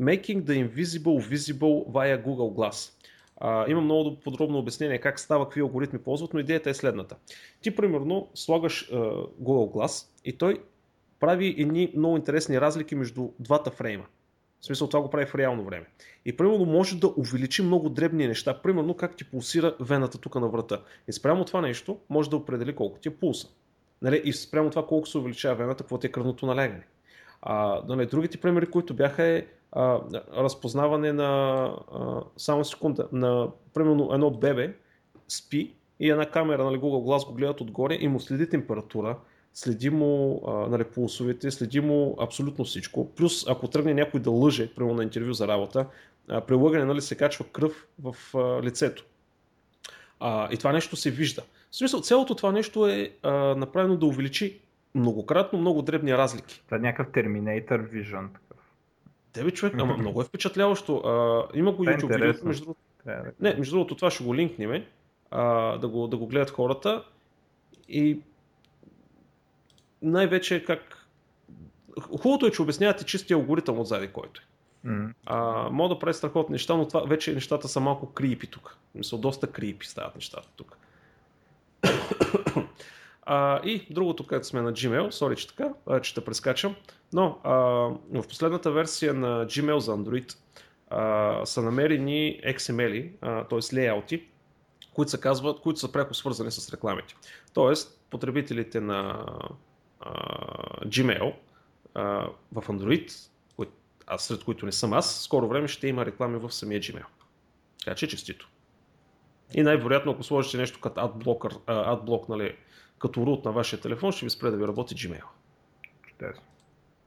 [0.00, 2.92] Making the Invisible Visible via Google Glass.
[3.36, 7.16] А, има много подробно обяснение как става, какви алгоритми ползват, но идеята е следната.
[7.60, 8.96] Ти, примерно, слагаш а,
[9.42, 10.62] Google Glass и той
[11.20, 14.04] прави едни много интересни разлики между двата фрейма.
[14.60, 15.86] В смисъл това го прави в реално време.
[16.24, 20.48] И примерно може да увеличи много дребни неща, примерно как ти пулсира вената тук на
[20.48, 20.80] врата.
[21.08, 23.48] И спрямо това нещо може да определи колко ти е пулса.
[24.02, 24.22] Нали?
[24.24, 26.86] И спрямо това колко се увеличава вената, какво ти е кръвното налягане.
[27.42, 30.00] А, нали, другите примери, които бяха е а,
[30.36, 34.74] разпознаване на, а, само секунда, на примерно едно бебе
[35.28, 39.18] спи и една камера, нали, Google Glass го гледат отгоре и му следи температура,
[39.54, 43.14] следи му а, нали, пулсовете, следи му абсолютно всичко.
[43.14, 45.86] Плюс ако тръгне някой да лъже, примерно на интервю за работа,
[46.28, 49.04] а, при лъгане нали, се качва кръв в а, лицето.
[50.20, 51.42] А, и това нещо се вижда.
[51.70, 54.60] В смисъл, цялото това нещо е а, направено да увеличи
[54.94, 56.62] многократно много дребни разлики.
[56.64, 58.28] Това е някакъв Terminator Vision.
[59.32, 60.96] Тебе човек, ама много е впечатляващо.
[60.96, 62.80] А, има го е YouTube видео, между другото.
[63.40, 64.84] Не, между другото това ще го линкнем,
[65.30, 67.04] а, да, го, да го гледат хората.
[67.88, 68.20] И
[70.02, 71.06] най-вече как...
[72.00, 74.48] Хубавото е, че обяснявате чистия алгоритъм отзади, който е.
[74.88, 75.12] Mm.
[75.26, 78.76] А, мога да прави страхотни неща, но това вече нещата са малко крипи тук.
[78.94, 80.78] Мисля, доста крипи стават нещата тук.
[83.22, 86.76] а, и другото, където сме на Gmail, сори, че така, а, че те прескачам,
[87.12, 87.52] но а,
[88.12, 90.36] в последната версия на Gmail за Android
[90.90, 93.10] а, са намерени XML,
[93.48, 93.76] т.е.
[93.76, 94.24] лейаути,
[94.94, 97.14] които се казват, които са пряко свързани с рекламите.
[97.54, 99.26] Тоест, потребителите на
[100.86, 101.34] Gmail
[102.52, 103.30] в Android,
[104.06, 107.04] а сред които не съм аз, скоро време ще има реклами в самия Gmail.
[107.84, 108.48] Така че честито.
[109.54, 112.56] И най-вероятно, ако сложите нещо като AdBlocker, AdBlock, нали,
[112.98, 115.24] като root на вашия телефон, ще ви спре да ви работи Gmail.
[116.02, 116.42] Чудесно.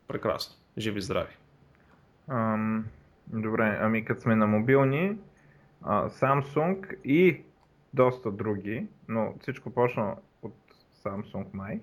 [0.08, 0.56] Прекрасно.
[0.78, 1.38] Живи здрави.
[2.28, 2.86] Ам,
[3.28, 5.18] добре, ами като сме на мобилни,
[5.82, 7.42] а, Samsung и
[7.94, 10.56] доста други, но всичко почна от
[11.04, 11.80] Samsung май,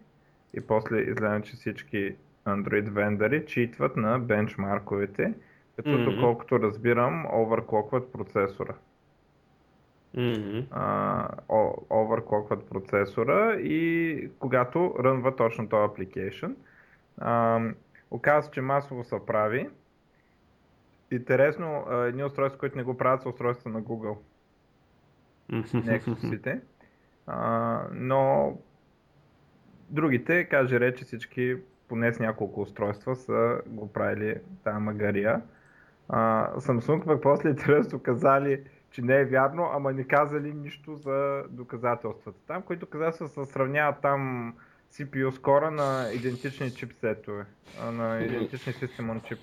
[0.54, 5.34] и после изгледам, че всички Android вендори читват на бенчмарковете,
[5.76, 6.14] като mm-hmm.
[6.14, 8.74] доколкото разбирам, оверклокват процесора.
[10.16, 10.68] Mm-hmm.
[10.68, 16.54] Uh, оверклокват процесора и когато рънва точно този application,
[17.20, 17.74] uh,
[18.10, 19.68] оказва че масово се прави.
[21.10, 24.16] Интересно, едни устройства, които не го правят, са устройства на Google.
[25.50, 26.60] Mm-hmm.
[27.28, 28.52] Uh, но
[29.90, 31.56] Другите, каже рече всички
[31.88, 35.42] поне с няколко устройства са го правили тази магария.
[36.08, 41.42] А, Samsung пък после интересно казали, че не е вярно, ама не казали нищо за
[41.50, 44.54] доказателствата там, които доказателства се сравняват там
[44.92, 47.44] CPU скора на идентични чипсетове,
[47.92, 49.38] на идентични System on chip.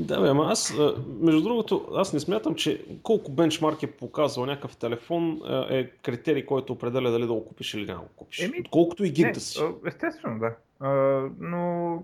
[0.00, 0.74] Да, бе, ама аз,
[1.20, 6.72] между другото, аз не смятам, че колко бенчмарк е показвал някакъв телефон е критерий, който
[6.72, 8.38] определя дали да го купиш или да го купиш.
[8.38, 9.60] Еми, Колкото и гинта си.
[9.86, 10.56] Естествено, да.
[10.80, 10.90] А,
[11.38, 12.02] но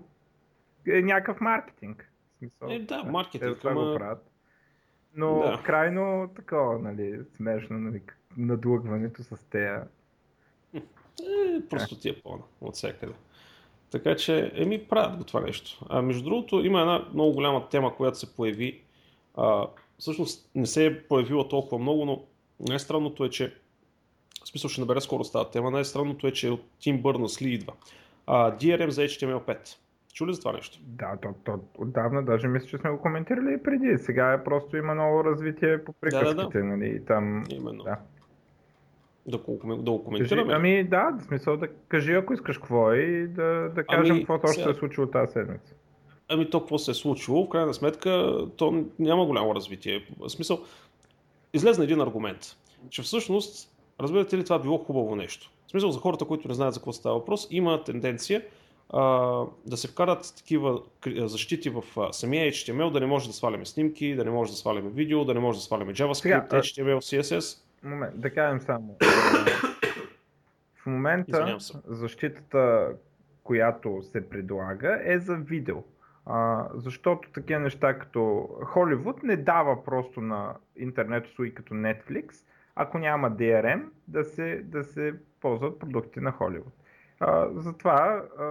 [0.87, 2.11] е някакъв маркетинг.
[2.37, 3.57] Смисъл, е, да, маркетинг.
[3.61, 3.85] Те ама...
[3.85, 4.29] го правят.
[5.15, 5.61] Но да.
[5.63, 8.01] крайно такова, нали, смешно, нали,
[8.37, 9.83] надлъгването с тея.
[10.73, 10.81] Е,
[11.69, 13.13] просто ти е пълна от всякъде.
[13.93, 15.85] Така че, еми, правят го това нещо.
[15.89, 18.81] А между другото, има една много голяма тема, която се появи.
[19.37, 22.23] А, всъщност не се е появила толкова много, но
[22.69, 23.55] най-странното е, че
[24.43, 25.71] в смисъл ще набере скоро става тема.
[25.71, 27.73] Най-странното е, че от Tim Berners-Lee идва.
[28.27, 29.57] А, DRM за HTML5.
[30.13, 30.79] Чули за това нещо?
[30.81, 33.97] Да, то, то отдавна даже мисля, че сме го коментирали и преди.
[33.97, 36.63] Сега е просто има ново развитие по приказките, да, да, да.
[36.63, 37.05] нали?
[37.05, 37.83] Там, Именно.
[37.83, 37.97] Да.
[39.27, 40.53] Да, да го коментираме?
[40.53, 44.19] Ами да, в смисъл да кажи ако искаш какво е и да, да кажем ами,
[44.19, 45.73] какво точно се е случило тази седмица.
[46.29, 50.05] Ами то какво се е случило, в крайна сметка то няма голямо развитие.
[50.19, 50.59] В смисъл,
[51.53, 52.57] излезна един аргумент,
[52.89, 55.51] че всъщност, разбирате ли, това било хубаво нещо.
[55.67, 58.43] В смисъл, за хората, които не знаят за какво става въпрос, има тенденция
[58.89, 59.01] а,
[59.65, 60.81] да се вкарат такива
[61.17, 64.57] защити в а, самия HTML, да не може да сваляме снимки, да не може да
[64.57, 67.62] сваляме видео, да не може да сваляме JavaScript, Сега, HTML, CSS.
[67.83, 68.97] Момент, да кажем само.
[70.83, 72.93] в момента защитата,
[73.43, 75.83] която се предлага е за видео.
[76.25, 82.97] А, защото такива неща като Холивуд не дава просто на интернет услуги като Netflix, ако
[82.97, 86.73] няма DRM, да се, да се ползват продукти на Холивуд.
[87.19, 88.43] А, затова а,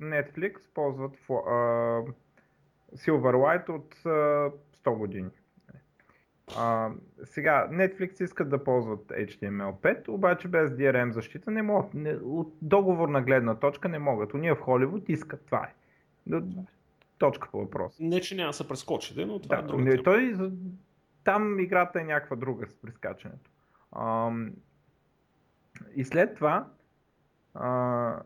[0.00, 1.32] Netflix ползват а,
[2.94, 4.08] Silverlight от а,
[4.84, 5.30] 100 години.
[6.56, 6.90] А,
[7.24, 11.94] сега, Netflix искат да ползват HTML5, обаче без DRM защита не могат.
[11.94, 14.34] Не, от договорна гледна точка не могат.
[14.34, 15.46] Уния в Холивуд искат.
[15.46, 15.74] Това е.
[17.18, 17.96] Точка по въпрос.
[18.00, 20.36] Не, че няма да се прескочи, но това да, е друга не, той,
[21.24, 23.50] Там играта е някаква друга с прескачането.
[23.92, 24.30] А,
[25.94, 26.68] и след това
[27.54, 28.22] а,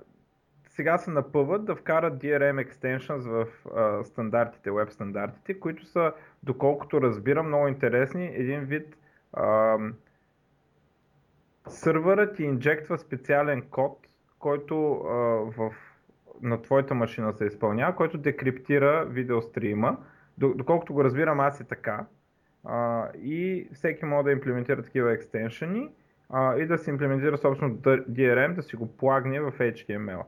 [0.70, 7.02] сега се напъват да вкарат DRM extensions в а, стандартите, веб стандартите, които са, доколкото
[7.02, 8.26] разбирам, много интересни.
[8.34, 8.96] Един вид
[9.32, 9.78] а,
[11.68, 13.98] сървърът ти инжектва специален код,
[14.38, 15.14] който а,
[15.56, 15.74] в,
[16.42, 19.98] на твоята машина се изпълнява, който декриптира видеострима.
[20.38, 22.06] Доколкото го разбирам, аз е така.
[22.64, 25.90] А, и всеки може да имплементира такива екстеншени
[26.58, 30.22] и да се имплементира собствено DRM, да си го плагне в HTML.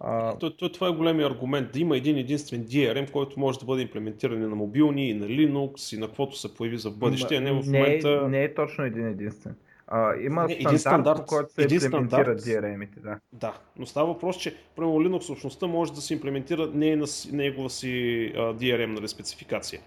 [0.00, 0.38] А...
[0.38, 3.82] То, то, това е големия аргумент, да има един единствен DRM, който може да бъде
[3.82, 7.40] имплементиран и на мобилни, и на Linux, и на каквото се появи за бъдеще, а
[7.40, 8.22] не в момента...
[8.22, 9.56] Не, не е точно един единствен.
[9.86, 13.00] А, има не, стандарт, стандарт, по който се имплементират DRM-ите.
[13.00, 13.18] Да.
[13.32, 17.06] да, но става въпрос, че примерно Linux общността може да се имплементира не е на
[17.32, 17.88] негова си
[18.36, 19.80] DRM нали, спецификация.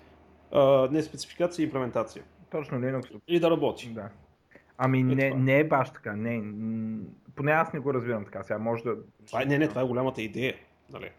[0.54, 2.24] Uh, не спецификация, а имплементация.
[2.52, 3.12] Точно Linux.
[3.28, 3.90] И да работи.
[3.90, 4.10] Да.
[4.78, 6.16] Ами е не, не е баш така.
[6.16, 6.44] Не,
[7.36, 8.44] поне аз не го разбирам така.
[8.44, 8.96] Сега може да...
[9.28, 10.54] Това е, не, не, това е голямата идея.
[10.94, 11.12] Нали?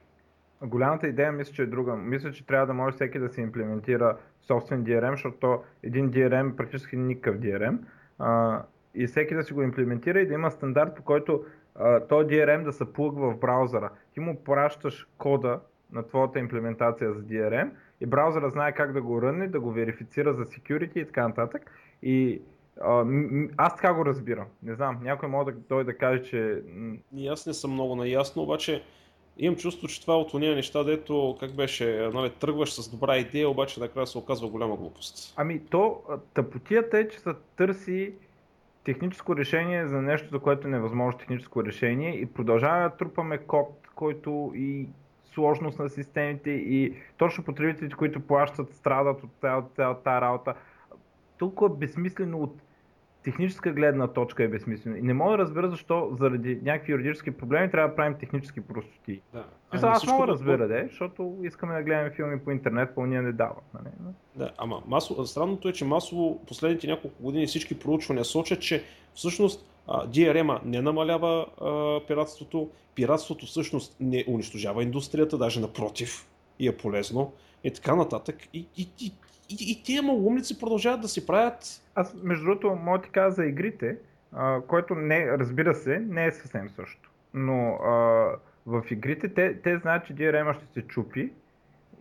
[0.63, 1.97] Голямата идея мисля, че е друга.
[1.97, 6.57] Мисля, че трябва да може всеки да се имплементира собствен DRM, защото един DRM е
[6.57, 7.79] практически никакъв DRM.
[8.19, 8.63] А,
[8.95, 11.45] и всеки да си го имплементира и да има стандарт, по който
[11.75, 13.91] а, този DRM да се плъгва в браузъра.
[14.15, 15.61] Ти му пращаш кода
[15.93, 20.35] на твоята имплементация за DRM и браузъра знае как да го рънне, да го верифицира
[20.35, 21.71] за security и така нататък.
[22.03, 22.43] И
[22.83, 23.05] а,
[23.57, 24.47] аз така го разбирам.
[24.63, 26.63] Не знам, някой може да дойде да каже, че...
[27.17, 28.83] И аз не съм много наясно, обаче
[29.39, 33.17] имам чувство, че това е от уния неща, дето, как беше, нали, тръгваш с добра
[33.17, 35.35] идея, обаче накрая се оказва голяма глупост.
[35.37, 36.03] Ами то,
[36.35, 38.15] тъпотията е, че се търси
[38.85, 43.89] техническо решение за нещо, за което е невъзможно техническо решение и продължаваме да трупаме код,
[43.95, 44.87] който и
[45.25, 50.55] сложност на системите и точно потребителите, които плащат, страдат от цялата тази работа.
[51.39, 52.63] Толкова безсмислено от
[53.29, 54.97] техническа гледна точка е безсмислено.
[54.97, 59.21] И не мога да разбера защо заради някакви юридически проблеми трябва да правим технически простоти.
[59.33, 59.45] Да.
[59.71, 63.23] Ами, аз мога да разбера, да, защото искаме да гледаме филми по интернет, по ние
[63.23, 63.57] не дава.
[63.75, 63.87] Нали?
[64.37, 69.71] Да, ама масово, странното е, че масово последните няколко години всички проучвания сочат, че всъщност
[69.89, 76.27] DRM не намалява а, пиратството, пиратството всъщност не унищожава индустрията, даже напротив
[76.59, 77.33] и е полезно
[77.65, 78.37] и така нататък.
[78.53, 79.13] И, и, и,
[79.49, 81.83] и, и тия малумници продължават да си правят...
[81.95, 83.99] Аз, между другото, мога ти кажа за игрите,
[84.33, 87.11] а, което не, разбира се, не е съвсем също.
[87.35, 87.91] Но а,
[88.67, 91.33] в игрите те, те знаят, че DRM ще се чупи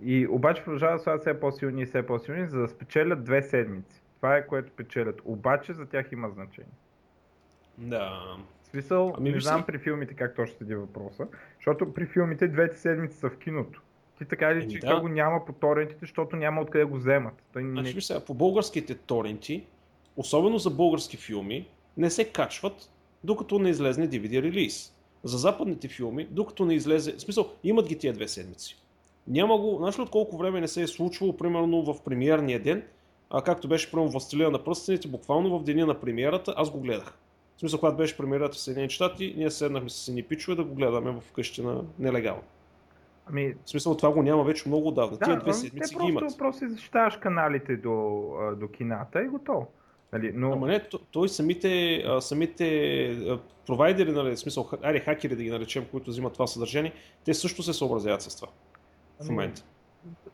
[0.01, 4.01] и обаче продължават стават все по-силни и все по-силни, за да спечелят две седмици.
[4.15, 5.21] Това е което печелят.
[5.25, 6.71] Обаче за тях има значение.
[7.77, 8.19] Да.
[8.63, 12.47] В смисъл, Ами, не знам се- при филмите как точно седи въпроса, защото при филмите
[12.47, 13.81] двете седмици са в киното.
[14.17, 14.99] Ти така Еми, че да.
[14.99, 17.33] го няма по торентите, защото няма откъде го вземат.
[17.53, 17.81] Той не...
[17.81, 19.63] Значи, сега, по българските торенти,
[20.17, 22.89] особено за български филми, не се качват,
[23.23, 24.93] докато не излезне DVD релиз.
[25.23, 28.77] За западните филми, докато не излезе, в смисъл, имат ги тия две седмици.
[29.27, 32.83] Няма го, знаеш ли от колко време не се е случвало, примерно в премиерния ден,
[33.29, 37.17] а както беше примерно Властелина на пръстените, буквално в деня на премиерата, аз го гледах.
[37.55, 40.75] В смисъл, когато беше премиерата в Съединените щати, ние седнахме с едни пичове да го
[40.75, 42.41] гледаме в къщи на нелегално.
[43.29, 45.19] Ами, В смисъл, това го няма вече много отдавна.
[45.19, 46.21] Тия две ами, седмици ги имат.
[46.21, 49.67] просто, просто защитаваш каналите до, до кината и готово.
[50.13, 50.51] Нали, но...
[50.53, 55.85] Ама не, то- той самите, самите провайдери, нали, в смисъл, айде хакери да ги наречем,
[55.91, 56.93] които взимат това съдържание,
[57.25, 59.63] те също се съобразяват с това в Ами, момента.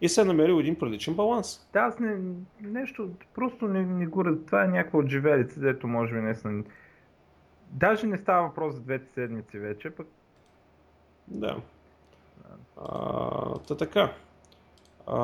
[0.01, 1.69] И се е намерил един приличен баланс.
[1.73, 2.17] Да, аз не,
[2.61, 6.65] нещо, просто не, не го Това е някаква от живелица, дето може би не съм...
[7.71, 10.07] Даже не става въпрос за двете седмици вече, пък
[11.27, 11.61] Да.
[12.77, 14.13] А, та така.
[15.07, 15.17] А,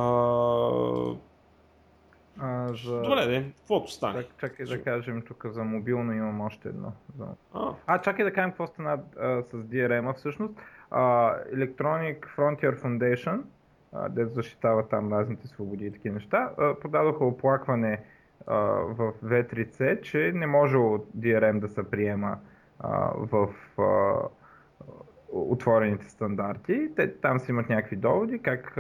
[2.39, 3.01] а, за...
[3.01, 4.23] добре, де, каквото стане.
[4.23, 6.91] Так, чакай да кажем тук за мобилно имам още едно.
[7.17, 7.27] За...
[7.53, 10.53] А, А, чакай да кажем какво стана а, с DRM-а всъщност.
[10.91, 13.41] А, Electronic Frontier Foundation,
[13.93, 18.03] а, дето защитава там разните свободи и такива неща, а, подадоха оплакване
[18.47, 22.37] а, в V3C, че не може DRM да се приема
[22.79, 24.27] а, в а,
[25.31, 26.89] отворените стандарти.
[26.95, 28.77] Те там си имат някакви доводи, как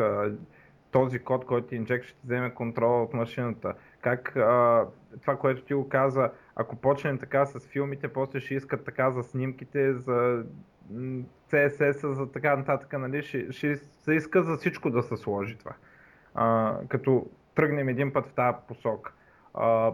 [0.91, 3.73] този код, който инжект ще вземе контрола от машината.
[4.01, 4.85] Как а,
[5.21, 9.23] това, което ти го каза, ако почнем така с филмите, после ще искат така за
[9.23, 10.43] снимките, за
[11.51, 15.73] CSS, за така нататък, нали, ще, ще се иска за всичко да се сложи това.
[16.35, 17.25] А, като
[17.55, 19.13] тръгнем един път в тази посока.
[19.53, 19.93] А,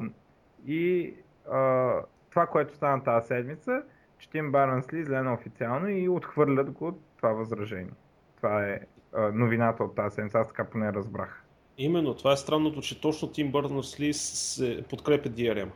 [0.66, 1.14] и
[1.52, 1.94] а,
[2.30, 3.84] това, което стана тази седмица,
[4.20, 7.94] че Тим Барнсли излезе официално и отхвърлят го това възражение.
[8.38, 8.80] Това е
[9.34, 11.44] новината от тази седмица, аз така поне разбрах.
[11.78, 15.70] именно, това е странното, че точно Тим Бърнърс-Ли се подкрепя DRM.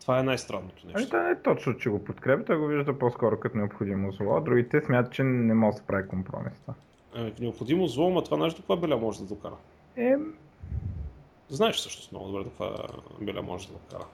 [0.00, 1.10] Това е най-странното Ами нещо.
[1.10, 4.40] той не е точно, че го подкрепя, той го вижда по-скоро като необходимо зло, а
[4.40, 6.64] другите смятат, че не може да се прави компромис.
[7.16, 9.56] Е, необходимо зло, ама това нещо каква беля може да докара?
[9.96, 10.16] Е,
[11.48, 12.76] Знаеш всъщност много добре до каква
[13.20, 14.04] беля може да докара.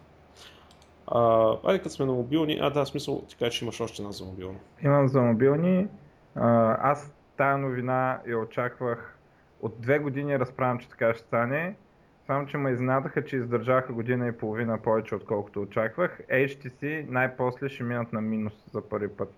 [1.07, 4.13] А, айде като сме на мобилни, а да, смисъл, ти кажа, че имаш още една
[4.13, 4.61] за мобилно.
[4.83, 5.89] имам за мобилни.
[6.35, 9.19] А, аз тая новина я очаквах
[9.63, 11.75] от две години разправям, че така ще стане.
[12.27, 16.21] Само, че ме изненадаха, че издържаха година и половина повече, отколкото очаквах.
[16.31, 19.35] HTC най-после ще минат на минус за първи път.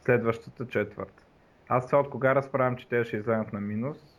[0.00, 1.26] Следващата четвърт.
[1.68, 4.09] Аз това от кога разправям, че те ще излязат на минус.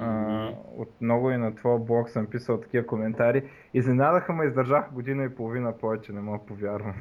[0.00, 3.50] А, от много и на твоя блог съм писал такива коментари.
[3.74, 6.94] Изненадаха ме, издържаха година и половина повече, не мога повярвам.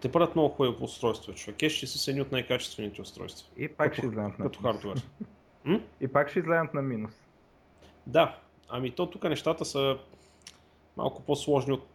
[0.00, 1.62] Те правят много хубави устройства, човек.
[1.62, 3.48] Е, ще са едни от най-качествените устройства.
[3.56, 4.82] И пак Като- ще излязат на Като минус.
[4.82, 5.02] хардвер.
[5.64, 5.80] М?
[6.00, 7.12] И пак ще излязат на минус.
[8.06, 9.98] Да, ами то тук нещата са
[10.96, 11.88] малко по-сложни от...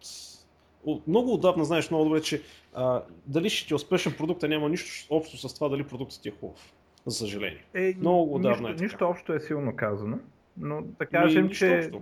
[1.07, 2.41] Много отдавна знаеш много добре, че
[2.73, 6.29] а, дали ще ти е успешен продукт, няма нищо общо с това дали продуктът ти
[6.29, 6.73] е хубав.
[7.05, 7.65] За съжаление.
[7.73, 8.83] Е, Много отдавна нищо, е така.
[8.83, 10.19] нищо общо е силно казано,
[10.57, 11.77] но да Ми, кажем, нищо че...
[11.77, 12.01] общо.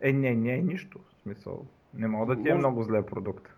[0.00, 0.98] Е, не, не е нищо.
[0.98, 3.48] В смисъл, не мога да ти е много зле продукт.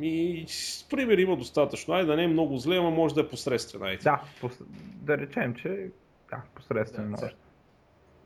[0.00, 1.94] И с пример има достатъчно.
[1.94, 3.82] Айде да не е много зле, ама може да е посредствен.
[3.82, 4.02] Айде.
[4.02, 4.62] Да, пос...
[5.02, 5.90] да речем, че
[6.30, 7.34] да, посредствено Да, може.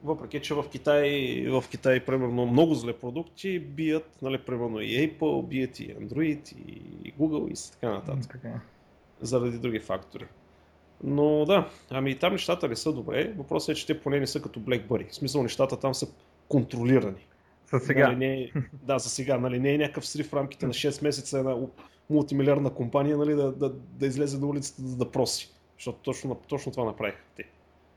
[0.04, 1.10] Въпреки, че в Китай,
[1.50, 7.14] в Китай, примерно, много зле продукти бият, нали, примерно и Apple, бият и Android, и
[7.14, 8.32] Google и така нататък.
[8.32, 8.60] Така е.
[9.20, 10.26] заради други фактори.
[11.04, 13.34] Но да, ами там нещата не са добре.
[13.36, 15.10] Въпросът е, че те поне не са като BlackBerry.
[15.10, 16.06] В смисъл нещата там са
[16.48, 17.26] контролирани.
[17.72, 18.06] За сега.
[18.06, 19.38] Нали, не е, да, за сега.
[19.38, 21.56] Нали, не е някакъв срив в рамките на 6 месеца една
[22.10, 25.52] мултимилиардна компания нали, да, да, да излезе на улицата да, да проси.
[25.78, 27.44] Защото точно, точно това направиха те.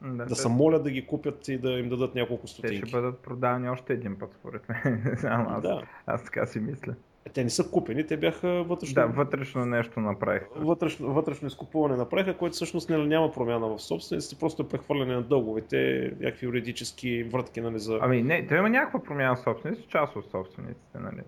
[0.01, 2.91] Да, Да се молят да ги купят и да им дадат няколко Те ще стотинки.
[2.91, 5.15] бъдат продавани още един път, според мен.
[5.19, 5.81] Знам, аз, Да.
[6.05, 6.95] аз така си мисля.
[7.29, 10.43] Е, Те не са купени, те бяха вътрешно, Да, вътрешно нещо направих.
[10.55, 16.11] вътрешно, вътрешно изкупуване направиха, което всъщност няма промяна в собствениците, просто е прехвърляне на дълговете,
[16.19, 17.99] някакви юридически вратки нали, за...
[18.01, 21.21] Ами не, той има някаква промяна в собствениците, част от собствениците, нали,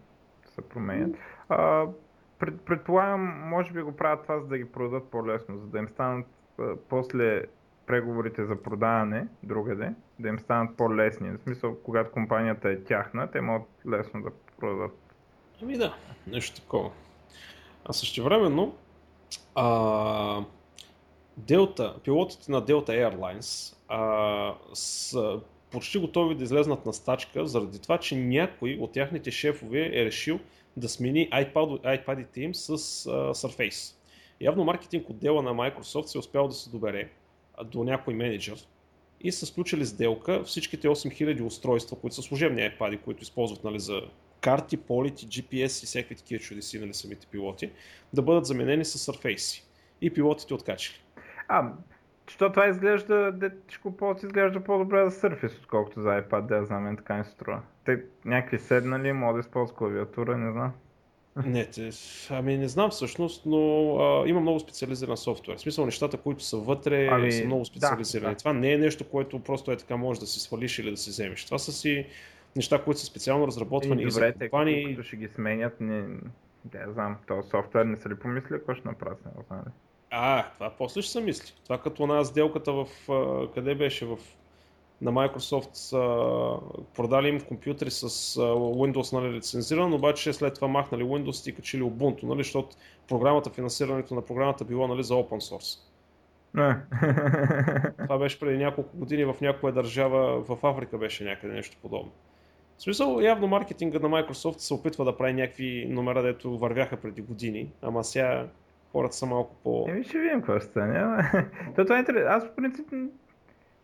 [0.55, 1.15] се променят.
[1.49, 1.85] А,
[2.39, 5.89] пред, предполагам, може би го правят това, за да ги продадат по-лесно, за да им
[5.89, 6.27] станат
[6.59, 7.43] а, после
[7.85, 11.29] преговорите за продаване другаде, да им станат по-лесни.
[11.29, 14.29] В смисъл, когато компанията е тяхна, те могат лесно да
[14.59, 15.10] продадат.
[15.61, 15.95] Ами да,
[16.27, 16.91] нещо такова.
[17.85, 18.73] А също времено,
[19.55, 20.45] а,
[21.37, 25.39] Делта, пилотите на Delta Airlines а, са
[25.71, 30.39] почти готови да излезнат на стачка, заради това, че някой от тяхните шефове е решил
[30.77, 32.73] да смени iPad, iPad-ите им с а,
[33.33, 33.95] Surface.
[34.41, 37.09] Явно маркетинг отдела на Microsoft се е успял да се добере
[37.63, 38.67] до някой менеджер
[39.21, 44.01] и са сключили сделка всичките 8000 устройства, които са служебни iPad, които използват нали, за
[44.41, 47.71] карти, полети, GPS и всякакви такива чудеси, нали, самите пилоти,
[48.13, 49.63] да бъдат заменени с Surface.
[50.01, 50.97] И пилотите откачали.
[51.47, 51.71] А,
[52.27, 56.97] що това изглежда, детичко полот изглежда по-добре за Surface, отколкото за iPad, да я знам,
[56.97, 57.61] така не струва.
[57.85, 60.71] Те някакви седнали, могат да използват клавиатура, не знам.
[61.45, 61.89] Не, те,
[62.29, 65.57] ами не знам всъщност, но а, има много специализиран софтуер.
[65.57, 68.29] В смисъл нещата, които са вътре, ами, са много специализирани.
[68.29, 68.37] Да, да.
[68.37, 71.09] Това не е нещо, което просто е така може да си свалиш или да си
[71.09, 71.45] вземеш.
[71.45, 72.05] Това са си
[72.55, 74.75] неща, които са специално разработвани и, и за компании.
[74.75, 76.01] Те, които ще ги сменят, не,
[76.73, 79.25] не знам, този софтуер не са ли помисли, какво ще направят?
[79.25, 79.63] Не знам.
[80.09, 81.53] А, това после ще се мисли.
[81.63, 82.87] Това като на сделката в...
[83.53, 84.05] Къде беше?
[84.05, 84.17] В
[85.01, 85.99] на Microsoft са
[86.95, 88.09] продали им компютри с
[88.55, 92.75] Windows нали, лицензиран, обаче след това махнали Windows и качили Ubuntu, нали, защото
[93.07, 95.79] програмата, финансирането на програмата било нали, за open source.
[98.03, 102.11] това беше преди няколко години в някоя държава, в Африка беше някъде нещо подобно.
[102.81, 107.21] В смисъл, явно маркетинга на Microsoft се опитва да прави някакви номера, дето вървяха преди
[107.21, 108.47] години, ама сега
[108.91, 109.85] хората са малко по...
[109.89, 111.23] Еми ще видим какво ще стане.
[111.75, 112.29] То, това е интересно.
[112.29, 112.87] Аз по принцип...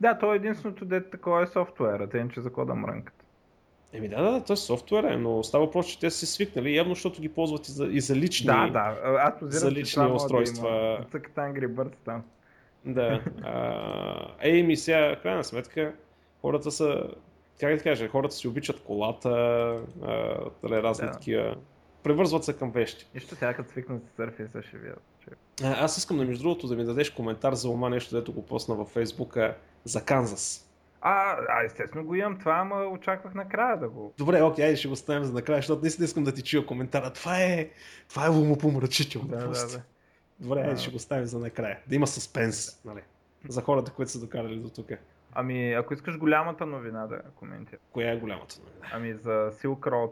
[0.01, 3.15] Да, то е единственото дете такова е софтуера, те че за какво да мрънкат.
[3.93, 6.75] Еми да, да, то е софтуер, е, но става въпрос, че те са се свикнали,
[6.75, 8.97] явно защото ги ползват и за, и за лични, да, да.
[9.03, 10.97] Аз позирам, за лични че устройства.
[11.01, 12.23] Да Цъкат Angry Birds там.
[12.85, 13.21] Да.
[14.41, 15.93] А, ми сега, крайна сметка,
[16.41, 17.07] хората са,
[17.59, 19.29] как да кажа, хората си обичат колата,
[20.03, 21.11] а, нали, разни да.
[21.11, 21.55] такива
[22.07, 23.07] превързват се към вещи.
[23.13, 25.01] Нищо сега като свикнат с Surface ще видят.
[25.19, 25.29] Че...
[25.63, 28.45] А, аз искам да между другото да ми дадеш коментар за ума нещо, дето го
[28.45, 30.69] посна във Фейсбука за Канзас.
[31.01, 34.13] А, а, естествено го имам това, ама очаквах накрая да го.
[34.17, 37.13] Добре, окей, айде ще го оставим за накрая, защото наистина искам да ти чуя коментара.
[37.13, 37.69] Това е,
[38.09, 39.27] това е умопомрачително.
[39.27, 39.81] Да, да, да.
[40.39, 41.79] Добре, айде ще го оставим за накрая.
[41.87, 43.01] Да има съспенс, нали?
[43.49, 44.91] За хората, които са докарали до тук.
[45.39, 47.81] Ами, ако искаш голямата новина да коментираш.
[47.91, 48.87] Коя е голямата новина?
[48.91, 50.11] Ами за Silk Road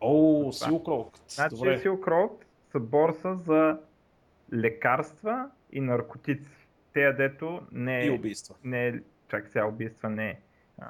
[0.00, 1.34] О, Silk Road.
[1.34, 1.80] Значи Добре.
[1.80, 2.32] Silk Road
[2.72, 3.78] са борса за
[4.52, 6.68] лекарства и наркотици.
[6.92, 8.06] Те, дето не е...
[8.06, 8.54] И убийства.
[8.64, 8.94] Не е...
[9.28, 10.38] Чак сега убийства не е.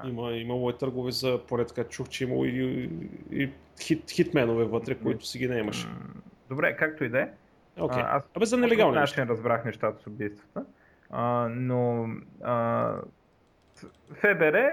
[0.04, 1.88] Има, имало и търгове за поредка.
[1.88, 2.90] Чух, че имало и,
[3.30, 5.88] и хит, хитменове вътре, които си ги не имаш.
[6.48, 7.28] Добре, както и да е.
[7.78, 8.04] Okay.
[8.06, 10.64] Аз Абе за нелегални начин разбрах нещата с убийствата.
[11.10, 12.08] А, но
[12.42, 12.96] а,
[14.14, 14.70] ФБР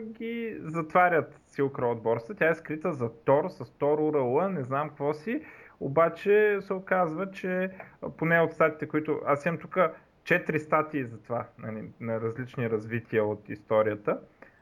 [0.00, 2.34] ги затварят Silk Road борса.
[2.34, 5.42] Тя е скрита за Тор с Тор URL, не знам какво си.
[5.80, 7.70] Обаче се оказва, че
[8.16, 9.20] поне от статите, които...
[9.26, 9.78] Аз имам тук
[10.24, 14.20] четири статии за това, нали, на различни развития от историята.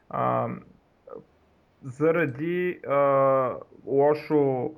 [0.09, 0.49] А,
[1.83, 4.71] заради а, лошо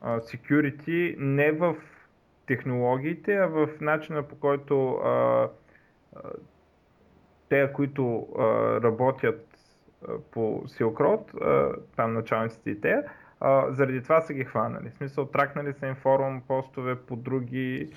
[0.00, 1.76] а, security не в
[2.46, 5.48] технологиите, а в начина по който а,
[7.50, 8.44] те, които а,
[8.82, 9.48] работят
[10.08, 13.02] а, по Silk Road, а, там началниците и те,
[13.40, 14.90] а, заради това са ги хванали.
[14.90, 17.92] В смисъл, тракнали са им форум, постове по други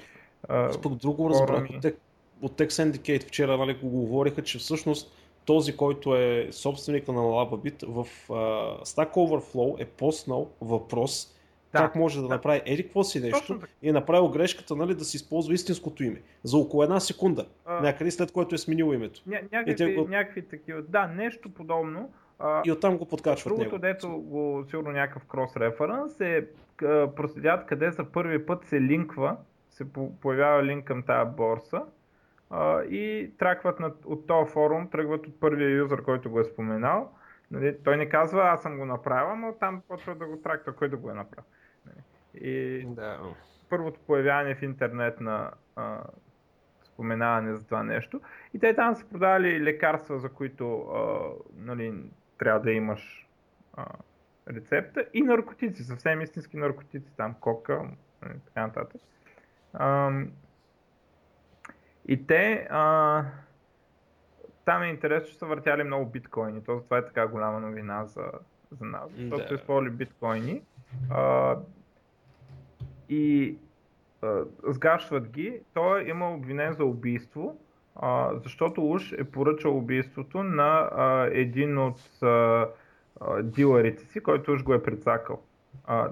[0.50, 1.96] а, пък друго разбрах от, Tech,
[2.42, 5.14] от Tech Syndicate вчера нали, го говориха, че всъщност
[5.46, 11.33] този, който е собственика на LavaBit в uh, Stack Overflow е поснал въпрос
[11.74, 12.34] да, как може да, да.
[12.34, 16.22] направи еди какво си нещо и е направил грешката нали, да си използва истинското име
[16.44, 19.22] за около една секунда, а, някъде след което е сменил името.
[19.28, 20.08] Ня, някакви, те го...
[20.08, 22.14] някакви такива, да, нещо подобно.
[22.40, 23.82] А, и оттам го подкачват Другото, него.
[23.82, 26.48] дето го сигурно някакъв крос референс е
[27.16, 29.38] проследят къде за първи път се линква,
[29.70, 29.86] се
[30.22, 31.82] появява линк към тази борса
[32.50, 37.10] а, и тракват на, от този форум, тръгват от първия юзър, който го е споменал.
[37.52, 40.90] Нали, той не казва, аз съм го направил, но там почва да го траква, кой
[40.90, 41.46] да го е направил.
[42.34, 43.20] И да.
[43.70, 46.04] първото появяване в интернет на а,
[46.84, 48.22] споменаване за това нещо.
[48.54, 52.04] И те там са продавали лекарства, за които а, нали,
[52.38, 53.28] трябва да имаш
[53.74, 53.86] а,
[54.50, 59.02] рецепта и наркотици, съвсем истински наркотици, там кока и нали, така нататък.
[59.74, 60.12] А,
[62.08, 63.24] и те а,
[64.66, 66.64] там е интересно, че са въртяли много биткоини.
[66.64, 68.32] То, това е така голяма новина за,
[68.72, 69.12] за нас.
[69.18, 70.62] Защото са използвали биткоини.
[71.10, 71.56] А,
[73.14, 73.56] и
[74.22, 75.60] а, сгашват ги.
[75.74, 77.58] Той има обвинен за убийство,
[77.96, 82.68] а, защото уж е поръчал убийството на а, един от а,
[83.44, 85.42] дилърите си, който уж го е прецакал.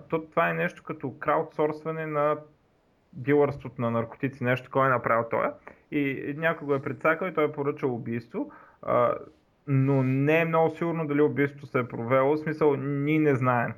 [0.10, 2.38] То, това е нещо като краудсорсване на
[3.14, 5.48] дилърството на наркотици, нещо такова е направил той.
[5.92, 9.16] и някой го е прецакал и той е поръчал убийство, а,
[9.68, 13.74] но не е много сигурно дали убийството се е провело, в смисъл ние не знаем.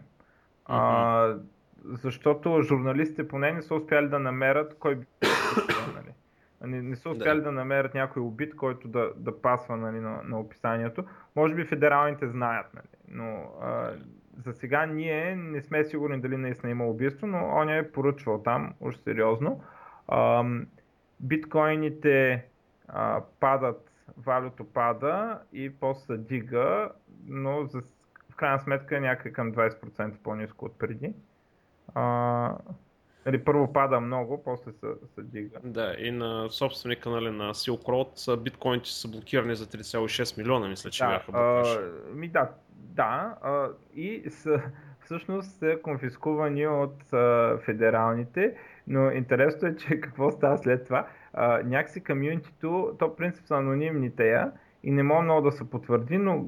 [0.69, 1.39] Mm-hmm.
[1.83, 5.05] Защото журналистите поне не са успяли да намерят кой би
[5.95, 6.13] нали?
[6.61, 7.43] Не, не са успяли да.
[7.43, 11.03] да намерят някой убит, който да, да пасва нали, на, на описанието.
[11.35, 12.87] Може би федералните знаят, нали?
[13.07, 13.91] но а,
[14.37, 18.73] за сега ние не сме сигурни дали наистина има убийство, но он е поръчвал там,
[18.79, 19.63] уж сериозно.
[20.07, 20.45] А,
[21.19, 22.45] биткоините
[22.87, 26.91] а, падат, валюто пада и после се дига,
[27.27, 27.81] но за,
[28.31, 31.13] в крайна сметка е някъде към 20% по-низко от преди.
[31.95, 32.57] А,
[33.27, 35.57] или първо пада много, после се, се дига.
[35.63, 40.89] Да, и на собственика нали, на Silk Road биткоините са блокирани за 3,6 милиона, мисля,
[40.89, 41.77] че да, бяха блокаж.
[42.13, 43.35] Ми да, да.
[43.41, 44.61] А, и са,
[44.99, 48.55] всъщност са конфискувани от а, федералните,
[48.87, 51.07] но интересно е, че какво става след това.
[51.33, 54.51] А, някакси комьюнитито, то принцип са анонимните я
[54.83, 56.45] и не мога много да се потвърди, но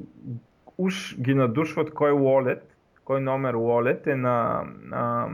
[0.77, 2.61] уж ги надушват кой wallet,
[3.05, 5.29] кой номер wallet е на, на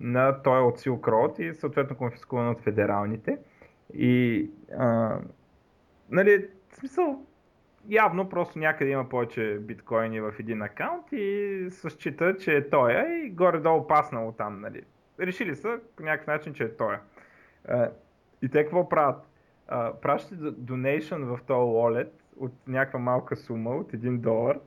[0.00, 3.38] на той от Silk Road и съответно конфискуван от федералните.
[3.94, 5.18] И а,
[6.10, 7.24] нали, в смисъл,
[7.88, 12.92] явно просто някъде има повече биткоини в един акаунт и се счита, че е той
[12.92, 14.60] и горе-долу паснало там.
[14.60, 14.82] Нали.
[15.20, 16.96] Решили са по някакъв начин, че е той.
[18.42, 19.28] И те какво правят?
[20.02, 24.58] Пращат donation в този wallet от някаква малка сума, от 1 долар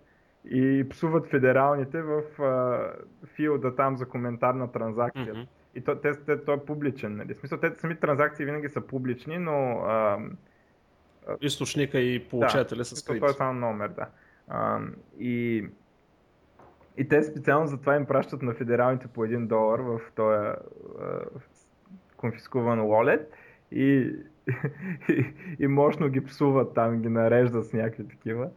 [0.45, 2.91] и псуват федералните в а,
[3.25, 5.33] филда там за коментар на транзакция.
[5.33, 5.47] Mm-hmm.
[5.75, 7.15] И то, те, те, той е публичен.
[7.15, 7.33] Нали?
[7.33, 9.79] В смисъл, те сами транзакции винаги са публични, но...
[9.79, 10.19] А,
[11.41, 13.19] Източника и получателя да, са скрити.
[13.19, 14.07] Той е само номер, да.
[14.47, 14.79] А,
[15.19, 15.65] и,
[16.97, 20.55] и те специално за това им пращат на федералните по 1 долар в този
[22.17, 23.25] конфискуван wallet
[23.71, 24.15] и,
[25.09, 25.25] и,
[25.59, 28.49] и мощно ги псуват там, ги нареждат с някакви такива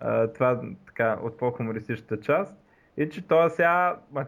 [0.00, 0.60] а, това
[1.00, 2.54] така от по-хумористичната част.
[2.96, 4.26] И че той сега, ма,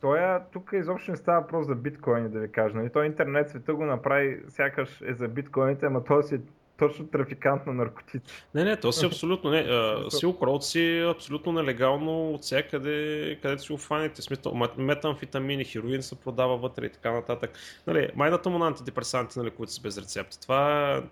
[0.00, 0.20] той
[0.52, 2.76] тук изобщо не става просто за биткоини, да ви кажа.
[2.76, 2.90] Нали?
[2.90, 6.40] Той интернет света го направи, сякаш е за биткоините, ама той си е
[6.78, 8.44] точно трафикант на наркотици.
[8.54, 9.62] Не, не, то си абсолютно не.
[10.10, 14.22] Силк Road си абсолютно нелегално от всякъде, където си офаните.
[14.22, 17.50] Смисъл, метамфетамини, хероин се продава вътре и така нататък.
[17.86, 20.40] Нали, майната му на антидепресанти, нали, които са без рецепта.
[20.40, 21.02] Това,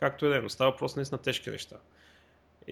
[0.00, 1.76] както е, но става просто наистина тежки неща.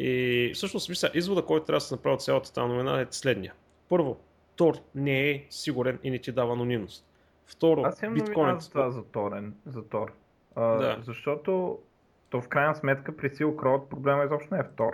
[0.00, 3.54] И всъщност, мисля, извода, който трябва да се направи от цялата тази новина е следния.
[3.88, 4.16] Първо,
[4.56, 7.04] Тор не е сигурен и не ти дава анонимност.
[7.46, 8.60] Второ, Аз имам биткоин...
[8.60, 10.12] за това за, Торен, за Тор.
[10.54, 10.98] А, да.
[11.02, 11.78] Защото
[12.30, 14.92] то в крайна сметка при Silk Road проблема изобщо не е в Тор.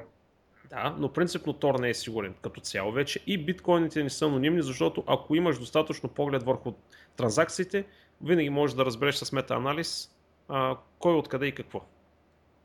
[0.71, 4.63] Да, но принципно Тор не е сигурен като цяло вече и биткоините не са анонимни,
[4.63, 6.73] защото ако имаш достатъчно поглед върху
[7.17, 7.85] транзакциите,
[8.23, 10.11] винаги можеш да разбереш с мета-анализ
[10.49, 11.81] а, кой откъде и какво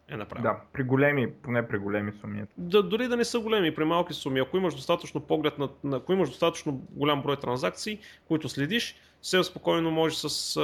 [0.09, 0.43] е направил.
[0.43, 2.43] Да, при големи, поне при големи суми.
[2.57, 5.97] Да, дори да не са големи, при малки суми, ако имаш достатъчно поглед на, на
[5.97, 10.59] ако имаш достатъчно голям брой транзакции, които следиш, все спокойно може с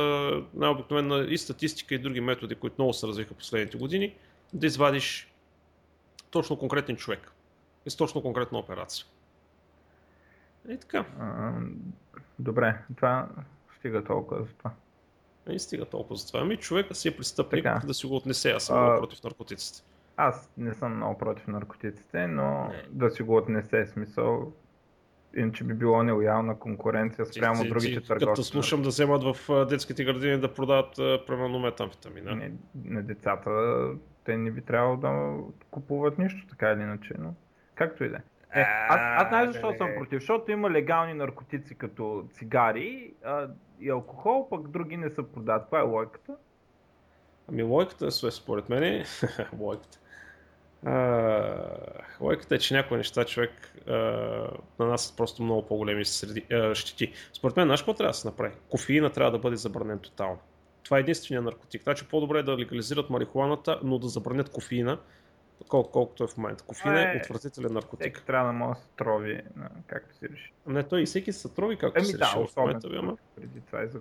[0.53, 4.15] най-обикновена и статистика и други методи, които много се развиха последните години,
[4.53, 5.33] да извадиш
[6.29, 7.31] точно конкретен човек
[7.85, 9.05] и с точно конкретна операция.
[10.69, 11.05] И така.
[11.19, 11.53] А,
[12.39, 13.29] добре, това
[13.79, 14.71] стига толкова за това.
[15.47, 16.39] Не стига толкова за това.
[16.39, 17.87] Ами човека си е престъпник така.
[17.87, 18.51] да си го отнесе.
[18.51, 19.83] Аз съм а, много против наркотиците.
[20.17, 22.83] Аз не съм много против наркотиците, но не.
[22.89, 24.53] да си го отнесе смисъл.
[25.37, 28.25] Иначе би било нелоялна конкуренция спрямо ти, другите ти, търговци.
[28.25, 30.95] Като слушам да вземат в детските градини да продават
[31.27, 32.35] примерно метамфетамина.
[32.35, 32.51] Не,
[32.85, 33.49] не децата,
[34.23, 35.37] те не би трябвало да
[35.71, 37.33] купуват нищо, така или иначе, но
[37.75, 38.19] както и да е.
[38.55, 43.47] Е, аз, аз знаеш защо съм против, защото има легални наркотици като цигари а,
[43.79, 45.61] и алкохол, пък други не са продават.
[45.61, 46.35] Каква е лойката?
[47.49, 49.05] Ами лойката е според мен
[49.59, 49.99] лойката.
[50.85, 51.67] А,
[52.21, 53.51] лойката е, че някои неща човек
[53.87, 53.93] а,
[54.79, 57.13] нанасят просто много по-големи среди, а, щити.
[57.33, 58.53] Според мен, знаеш какво трябва да се направи?
[58.69, 60.39] Кофеина трябва да бъде забранен тотално.
[60.83, 61.83] Това е единствения наркотик.
[61.83, 64.99] Значи по-добре е да легализират марихуаната, но да забранят кофеина,
[65.67, 66.63] Кол, колкото е в момента.
[66.63, 68.01] Кофеин е, е отвратителен наркотик.
[68.01, 69.41] Всеки трябва да може да се трови,
[69.87, 70.51] както си реши.
[70.67, 72.53] Не, той и всеки се трови, както Еми, си да, реши.
[72.53, 73.99] в момента, преди това е за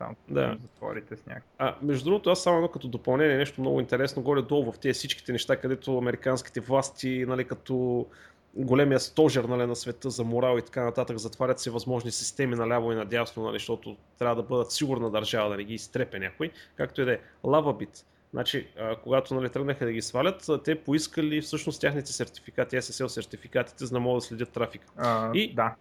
[0.00, 0.56] само да.
[0.62, 1.48] затворите с някакво.
[1.58, 5.32] А, между другото, аз само едно като допълнение, нещо много интересно, горе-долу в тези всичките
[5.32, 8.06] неща, където американските власти, нали, като
[8.54, 12.92] големия стожер нали, на света за морал и така нататък, затварят се възможни системи наляво
[12.92, 17.02] и надясно, нали, защото трябва да бъдат сигурна държава, да не ги изтрепе някой, както
[17.02, 17.18] и да е.
[17.44, 23.06] LavaBit Значи, а, когато нали, тръгнаха да ги свалят, те поискали всъщност тяхните сертификати, SSL
[23.06, 24.82] сертификатите, за да могат да следят трафик.
[24.96, 25.74] А, И да.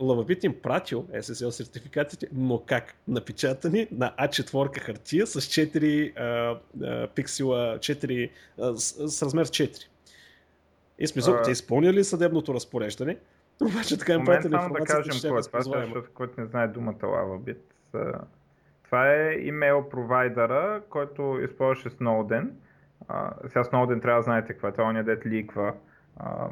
[0.00, 2.94] Лавабит им пратил SSL сертификатите, но как?
[3.08, 8.30] Напечатани на А4 хартия с 4 а, а, пиксела, 4,
[8.60, 9.86] а, с, с размер 4.
[10.98, 11.42] И смисъл, А.
[11.42, 13.16] те изпълнили съдебното разпореждане,
[13.62, 16.94] обаче така им пратили само да информацията, кажем че е защото който не знае думата
[16.94, 17.58] LavaBit.
[18.92, 22.50] Това е имейл провайдера, който използваше Snowden.
[23.08, 24.72] А, сега Snowden трябва да знаете какво е.
[24.72, 25.74] Това е дет ликва
[26.16, 26.48] а,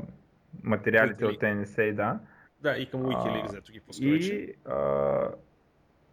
[0.62, 1.64] материалите от Wikileaks.
[1.64, 2.18] NSA, да.
[2.60, 4.04] Да, и към Wikileaks, зато ги пуска.
[4.04, 5.28] И а,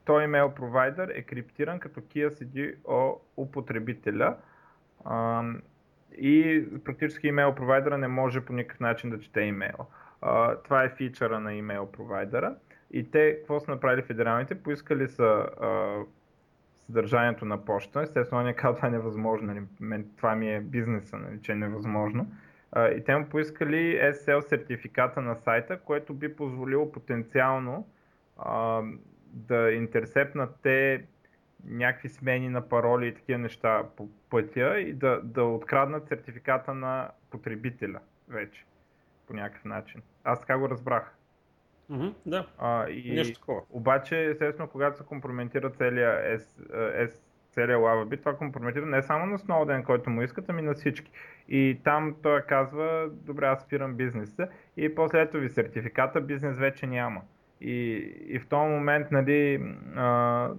[0.06, 4.38] този имейл провайдер е криптиран като KSDO употребителя.
[5.06, 5.44] А,
[6.18, 9.88] и практически имейл провайдера не може по никакъв начин да чете имейл.
[10.22, 12.56] А, това е фичъра на имейл провайдера.
[12.92, 14.64] И те, какво са направили федералните?
[14.64, 16.00] Поискали са а,
[16.88, 18.02] съдържанието на почта.
[18.02, 19.48] Естествено, не казва, това е невъзможно.
[19.48, 19.62] Нали?
[19.80, 21.42] Мен, това ми е бизнеса, нали?
[21.42, 22.32] че е невъзможно.
[22.72, 27.88] А, и те му поискали SSL сертификата на сайта, което би позволило потенциално
[28.38, 28.82] а,
[29.34, 31.06] да интерсепнат те
[31.66, 37.10] някакви смени на пароли и такива неща по пътя и да, да откраднат сертификата на
[37.30, 38.66] потребителя вече
[39.28, 40.02] по някакъв начин.
[40.24, 41.17] Аз така го разбрах.
[41.90, 43.16] Мгм, да, А, и...
[43.16, 43.62] нещо такова.
[43.70, 46.70] Обаче, естествено, когато се компрометира целият, S,
[47.08, 47.22] S,
[47.52, 51.12] целият LavaBit, това компрометира не само на Snowden, който му искат, ами на всички.
[51.50, 56.88] И там той казва, добре, аз спирам бизнеса и после ето ви сертификата, бизнес вече
[56.88, 57.22] няма.
[57.62, 57.94] И,
[58.28, 59.64] и в този момент, нали,
[59.96, 60.50] а,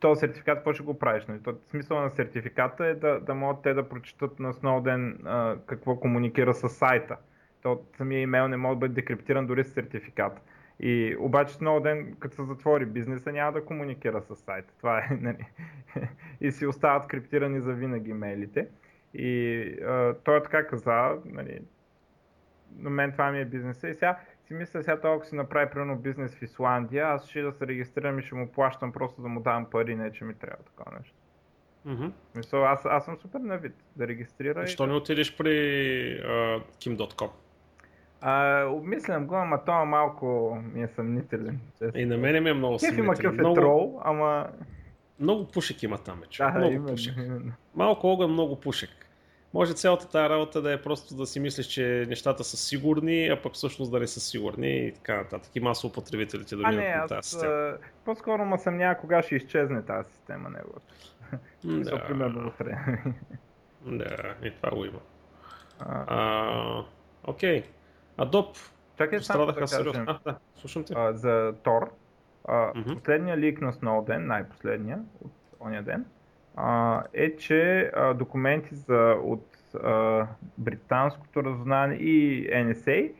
[0.00, 1.26] този сертификат, какво ще го правиш?
[1.26, 1.42] Нали?
[1.42, 5.96] То, смисъл на сертификата е да, да могат те да прочитат на Snowden а, какво
[5.96, 7.16] комуникира с сайта.
[7.62, 10.40] То самия имейл не може да бъде декриптиран дори с сертификата.
[10.82, 14.74] И обаче Snowden, като се затвори бизнеса, няма да комуникира с сайта.
[14.78, 15.46] Това е, нали.
[16.40, 18.68] и си остават криптирани за винаги имейлите.
[19.14, 21.60] И а, той е така каза, нали,
[22.76, 23.88] на мен това ми е бизнеса.
[23.88, 27.42] И сега си мисля, сега той ако си направи примерно бизнес в Исландия, аз ще
[27.42, 30.34] да се регистрирам и ще му плащам просто да му давам пари, не че ми
[30.34, 31.14] трябва такова нещо.
[31.84, 32.06] Мгм.
[32.36, 34.60] Мисъл, аз, аз съм супер навид да регистрира.
[34.60, 35.50] и- Защо не отидеш при
[36.24, 37.30] а, Kim.com?
[38.20, 41.60] А, обмислям го, ама той малко ми е съмнителен.
[41.78, 42.00] честно.
[42.00, 43.16] И на мене ми е много Кеф има съмнителен.
[43.16, 44.46] какъв е Много, трол, ама...
[45.20, 46.42] много пушек има там, вече.
[46.42, 47.14] Да, много именно, пушек.
[47.16, 47.52] именно.
[47.74, 48.90] Малко огън, много пушек.
[49.54, 53.42] Може цялата тази работа да е просто да си мислиш, че нещата са сигурни, а
[53.42, 55.56] пък всъщност да не са сигурни и така нататък.
[55.56, 57.52] И масово потребителите да минат на аз тази система.
[57.52, 60.94] а, по-скоро ме съмнява кога ще изчезне тази система неговата.
[61.64, 62.78] Да, примерно утре.
[63.86, 64.98] да, и това го има.
[65.78, 66.84] А, А,
[67.24, 67.62] окей.
[68.18, 68.58] Adobe
[68.98, 70.04] Чакай пострадаха сериозно.
[70.06, 70.92] А, да, слушам те.
[70.96, 71.90] а, за Тор.
[72.48, 72.94] А, Мгм.
[72.94, 76.04] Последния лик на Snowden, най-последния от ония ден,
[76.56, 80.26] а, е, че а, документи за, от а,
[80.58, 83.12] британското разузнаване и NSA,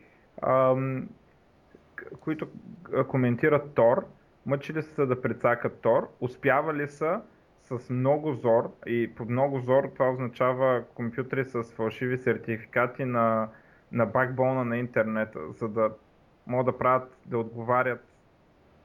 [1.97, 2.49] к- които
[2.95, 4.07] а, коментират Тор,
[4.47, 7.21] мъчили са да прецакат Тор, успявали са
[7.63, 13.49] с много зор и под много зор това означава компютри с фалшиви сертификати на,
[13.93, 15.91] на бакбона на интернета, за да
[16.47, 18.05] могат да правят, да отговарят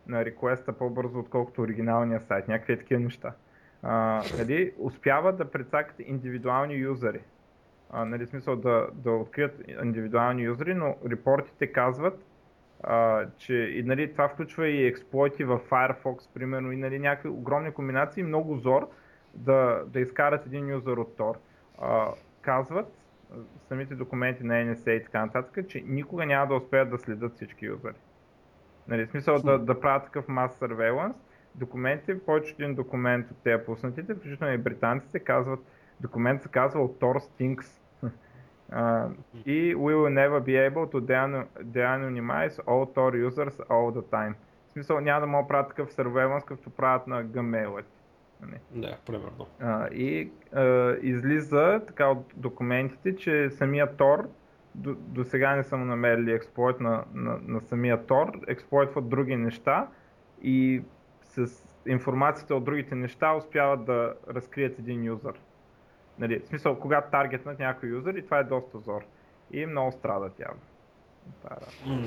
[0.07, 2.47] на реквеста по-бързо, отколкото оригиналния сайт.
[2.47, 3.33] Някакви такива неща.
[3.83, 7.21] А, нали, успяват да прецакат индивидуални юзери.
[7.89, 12.25] А, нали, смисъл да, да открият индивидуални юзери, но репортите казват,
[12.83, 17.71] а, че и, нали, това включва и експлойти в Firefox, примерно, и нали, някакви огромни
[17.71, 18.89] комбинации, много зор
[19.33, 21.35] да, да изкарат един юзер от Tor.
[21.81, 22.07] А,
[22.41, 22.91] казват
[23.67, 27.65] самите документи на NSA и така нататък, че никога няма да успеят да следят всички
[27.65, 27.95] юзери.
[28.87, 31.15] Нали, смисъл да, да правят такъв mass surveillance.
[31.55, 35.59] Документите, повече от един документ от тези пуснатите, включително и британците, казват,
[35.99, 37.81] документ се казва от Tor Stinks.
[38.73, 39.11] Uh,
[39.45, 44.33] и we will never be able to de- de-anonymize all Tor users all the time.
[44.69, 47.83] В смисъл няма да могат да правят такъв surveillance, както правят на Gmail.
[48.45, 48.59] Нали.
[48.71, 49.47] Да, примерно.
[49.59, 54.29] А, и а, излиза така от документите, че самия Тор,
[54.75, 59.87] до, до сега не съм намерили експлойт на, на, на самия Тор, експлойтват други неща
[60.41, 60.83] и
[61.21, 61.47] с
[61.87, 65.33] информацията от другите неща успяват да разкрият един юзър.
[66.19, 69.01] Нали, в смисъл, когато таргетнат някой юзър и това е доста зор.
[69.51, 70.61] И много страдат явно.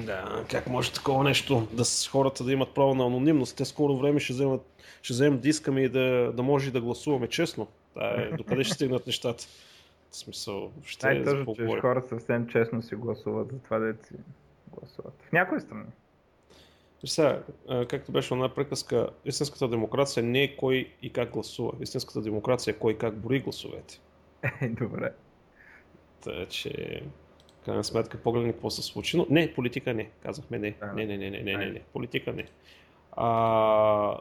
[0.07, 3.57] Да, как може такова нещо да с хората да имат право на анонимност?
[3.57, 4.62] Те скоро време ще вземат,
[5.03, 7.66] ще вземем да искаме и да, да може и да гласуваме честно.
[7.95, 9.45] Да, е, докъде ще стигнат нещата?
[10.11, 11.81] В смисъл, ще е Най-тъжно, какво че говорим.
[11.81, 14.14] хора съвсем честно си гласуват за това да си
[14.73, 15.23] гласуват.
[15.29, 15.85] В някои страни.
[17.05, 17.43] Сега,
[17.89, 21.73] както беше една приказка, истинската демокрация не е кой и как гласува.
[21.81, 24.01] Истинската демокрация е кой и как брои гласовете.
[24.62, 25.12] Добре.
[26.21, 27.03] Така че,
[27.65, 29.17] крайна сметка, погледни какво се случи.
[29.17, 30.11] Но не, политика не.
[30.23, 30.75] Казахме не.
[30.95, 31.81] Не, не, не, не, не, не, не.
[31.93, 32.45] Политика не.
[33.13, 34.21] А,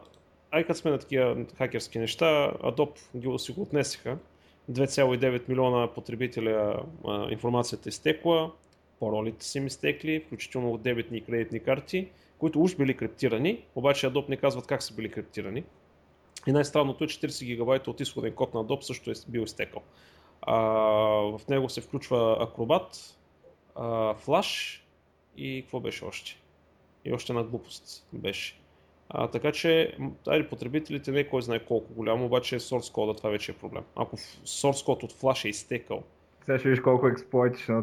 [0.52, 4.18] ай като сме на такива хакерски неща, Adobe ги си го отнесеха.
[4.72, 8.52] 2,9 милиона потребителя а, информацията изтекла,
[9.00, 12.08] паролите са им изтекли, включително от дебетни и кредитни карти,
[12.38, 15.64] които уж били криптирани, обаче Adobe не казват как са били криптирани.
[16.48, 19.82] И най-странното е 40 гигабайта от изходен код на Adobe също е бил изтекал.
[20.42, 20.58] А,
[21.38, 23.17] в него се включва Acrobat,
[23.78, 24.82] а, Flash
[25.38, 26.42] и какво беше още?
[27.06, 28.60] И още една глупост беше.
[29.10, 29.98] А, така че,
[30.28, 33.84] айде, потребителите не кой знае колко голямо, обаче source кода това вече е проблем.
[33.96, 36.04] Ако source код от Flash е изтекал,
[36.48, 37.74] сега ще виж колко експлойт ще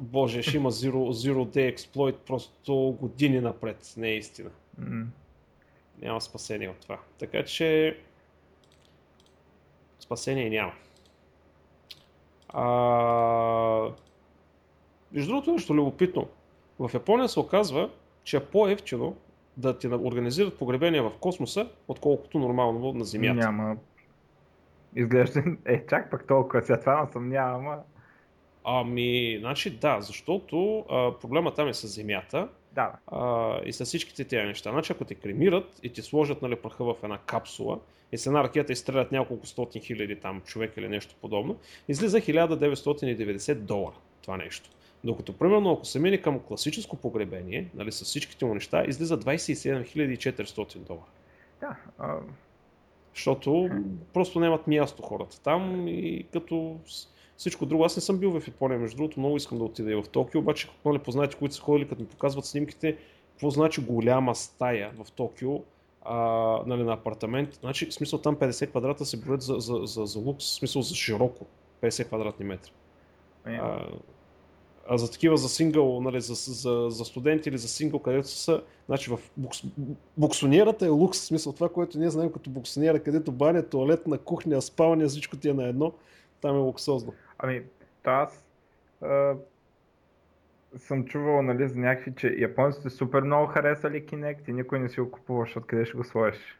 [0.00, 4.50] Боже, ще има zero, zero day експлойт просто години напред, не е истина.
[4.80, 5.06] Mm.
[6.02, 6.98] Няма спасение от това.
[7.18, 7.98] Така че
[10.00, 10.72] спасение няма.
[12.48, 13.90] А...
[15.14, 16.28] Между другото нещо любопитно.
[16.78, 17.90] В Япония се оказва,
[18.24, 19.16] че е по-ефтино
[19.56, 23.34] да ти организират погребение в космоса, отколкото нормално на Земята.
[23.34, 23.76] Няма.
[24.96, 27.80] Изглежда, е, чак пък толкова, сега това насъмнявам.
[28.64, 32.92] Ами, значи да, защото а, проблема там е с земята да.
[33.06, 34.70] а, и с всичките тези неща.
[34.70, 37.78] Значи ако те кремират и ти сложат нали, праха в една капсула
[38.12, 41.56] и с една ракета изстрелят няколко стотин хиляди там човек или нещо подобно,
[41.88, 44.70] излиза 1990 долара това нещо.
[45.04, 50.16] Докато, примерно, ако се мине към класическо погребение, нали, с всичките му неща, излиза 27
[50.16, 51.04] 400 долара.
[51.60, 51.76] Да.
[51.98, 52.16] А...
[53.14, 53.70] Защото
[54.12, 56.76] просто нямат място хората там и като
[57.36, 57.84] всичко друго.
[57.84, 60.40] Аз не съм бил в Япония, между другото, много искам да отида и в Токио,
[60.40, 62.96] обаче, нали, познати, които са ходили, като ми показват снимките,
[63.30, 65.62] какво значи голяма стая в Токио,
[66.02, 66.16] а,
[66.66, 67.54] нали, на апартамент.
[67.54, 70.82] Значи, в смисъл там 50 квадрата се броят за, за, за, за лукс, в смисъл
[70.82, 71.46] за широко,
[71.82, 72.70] 50 квадратни метра.
[73.46, 73.60] Yeah.
[73.62, 73.86] А,
[74.88, 78.62] а за такива за сингъл, нали, за, за, за студенти или за сингъл, където са,
[78.86, 79.62] значи в букс,
[80.16, 84.18] буксонерата е лукс, в смисъл това, което ние знаем като буксонера, където баня, туалет, на
[84.18, 85.92] кухня, спалня, всичко ти е на едно,
[86.40, 87.12] там е луксозно.
[87.38, 87.62] Ами,
[88.04, 88.44] аз
[89.02, 89.34] а,
[90.76, 95.00] съм чувал нали, за някакви, че японците супер много харесали Kinect и никой не си
[95.00, 96.58] го купуваш, откъде ще го сложиш.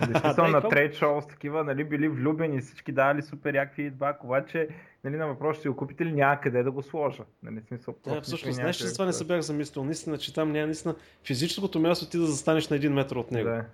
[0.00, 4.24] Нали, съм на трейд шоу с такива, нали, били влюбени, всички давали супер якви идбак,
[4.24, 4.68] обаче
[5.04, 7.22] нали, на въпрос ще го купите ли няма къде да го сложа.
[7.42, 9.84] Нали, смисъл, да, всъщност, знаеш, че това не се бях замислил.
[9.84, 10.94] Наистина, че там няма наистина
[11.24, 13.48] физическото място ти да застанеш на един метър от него.
[13.48, 13.64] Да.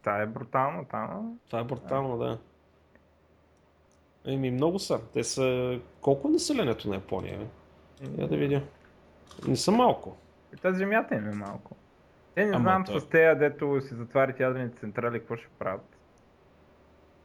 [0.00, 1.38] Това е брутално там.
[1.46, 2.24] Това е брутално, да.
[2.24, 2.38] да.
[4.32, 5.00] Еми, много са.
[5.12, 5.78] Те са...
[6.00, 7.38] Колко е населението на Япония?
[7.38, 7.46] Бе?
[8.22, 8.62] Я да видя.
[9.48, 10.16] Не са малко.
[10.54, 11.76] И тази земята им е малко.
[12.34, 13.00] Те не Ама знам той...
[13.00, 15.96] с тея, дето си затварят ядрените централи, какво ще правят.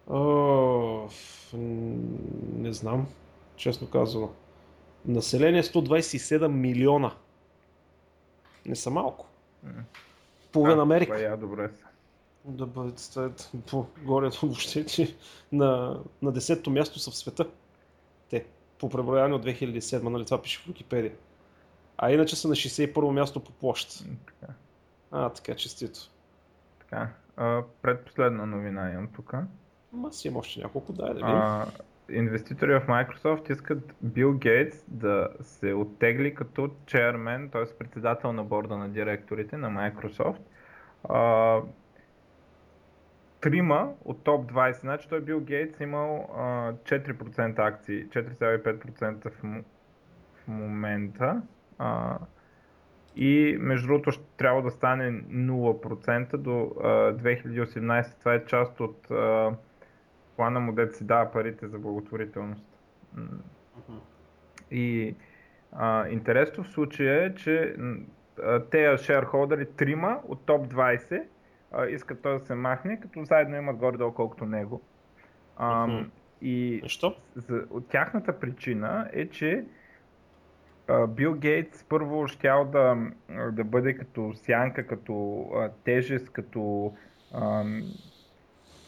[0.09, 1.07] О,
[2.53, 3.07] не знам,
[3.55, 4.31] честно казано.
[5.05, 7.11] Население 127 милиона.
[8.65, 9.27] Не са малко.
[10.51, 11.17] Половина Америка.
[11.17, 11.85] Това е добре са
[12.45, 15.15] да бъдат по горе въобще, че
[15.51, 17.47] на, на 10-то място са в света.
[18.29, 18.45] Те,
[18.79, 21.13] по преброяване от 2007, нали това пише в Википедия.
[21.97, 24.03] А иначе са на 61-о място по площ.
[24.25, 24.53] Така.
[25.17, 25.99] А, така, честито.
[26.79, 29.33] Така, а, предпоследна новина имам тук.
[29.93, 31.27] Ма си има още няколко, дай да видим.
[31.27, 31.65] А,
[32.09, 37.77] инвеститори в Microsoft искат Бил Гейтс да се оттегли като чермен, т.е.
[37.77, 40.41] председател на борда на директорите на Microsoft.
[41.09, 41.61] А,
[43.41, 46.41] трима от топ 20, значи той Бил Гейтс имал а,
[46.73, 49.63] 4% акции, 4,5% в,
[50.35, 51.41] в момента.
[51.77, 52.17] А,
[53.15, 58.19] и между другото ще трябва да стане 0% до а, 2018.
[58.19, 59.07] Това е част от
[60.35, 62.65] плана му, дете си дава парите за благотворителност.
[63.17, 63.99] Uh-huh.
[64.71, 65.15] И
[65.71, 67.75] а, интересно в случая е, че
[68.71, 71.23] тези шерхолдери, трима от топ 20,
[71.71, 74.81] а, искат той да се махне, като заедно имат горе-долу колкото него.
[75.57, 75.99] А.
[76.41, 77.15] И Защо?
[77.35, 79.65] За, от тяхната причина е, че
[81.07, 82.97] Бил Гейтс първо щял да,
[83.51, 85.45] да бъде като сянка, като
[85.83, 86.93] тежест, като,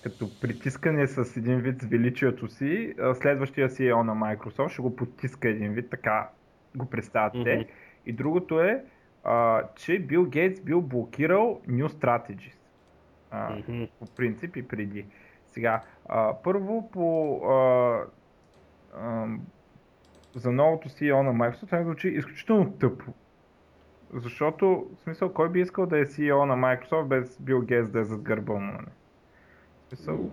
[0.03, 2.95] като притискане с един вид с величието си.
[3.13, 6.29] Следващия си е на Microsoft ще го потиска един вид, така
[6.75, 7.67] го представят mm-hmm.
[8.05, 8.83] И другото е,
[9.75, 12.57] че Бил Гейтс бил блокирал New Strategies
[13.33, 13.89] mm-hmm.
[13.99, 15.05] по принцип и преди.
[15.47, 15.81] Сега,
[16.43, 17.41] първо по
[20.37, 23.13] за новото CEO на Microsoft, това звучи изключително тъпо.
[24.13, 27.99] Защото, в смисъл, кой би искал да е CEO на Microsoft без Бил Гейтс да
[27.99, 28.71] е зад гърба му?
[28.71, 28.87] Нали?
[29.87, 30.31] Смисъл,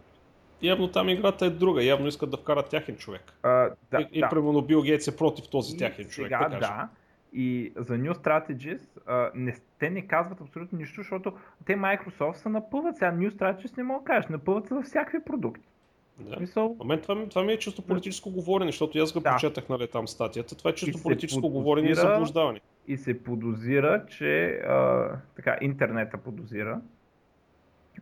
[0.62, 1.84] явно там играта е друга.
[1.84, 3.32] Явно искат да вкарат тяхен човек.
[3.42, 4.28] А, да, и, и да.
[4.28, 6.28] примерно Бил Гейтс е против този И тяхен човек.
[6.28, 6.88] Сега, да, да.
[7.32, 11.32] И за New Strategies, а, не, те не казват абсолютно нищо, защото
[11.66, 12.96] те Microsoft са напъват.
[12.96, 15.68] Сега New Strategies не мога да кажеш, напъват се във всякакви продукти.
[16.18, 16.36] Да.
[16.36, 19.30] смисъл, А мен това, това ми е чисто политическо говорене, защото аз го Да.
[19.30, 20.54] прочетах нали, там статията.
[20.54, 22.60] Това е чисто политическо говорене и подозира- заблуждаване.
[22.88, 26.80] и се подозира, че а, така, интернета подозира,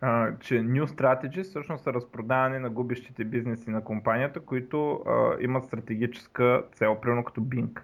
[0.00, 5.64] а, че New Strategies всъщност са разпродаване на губещите бизнеси на компанията, които а, имат
[5.64, 7.80] стратегическа цел, примерно като Bing.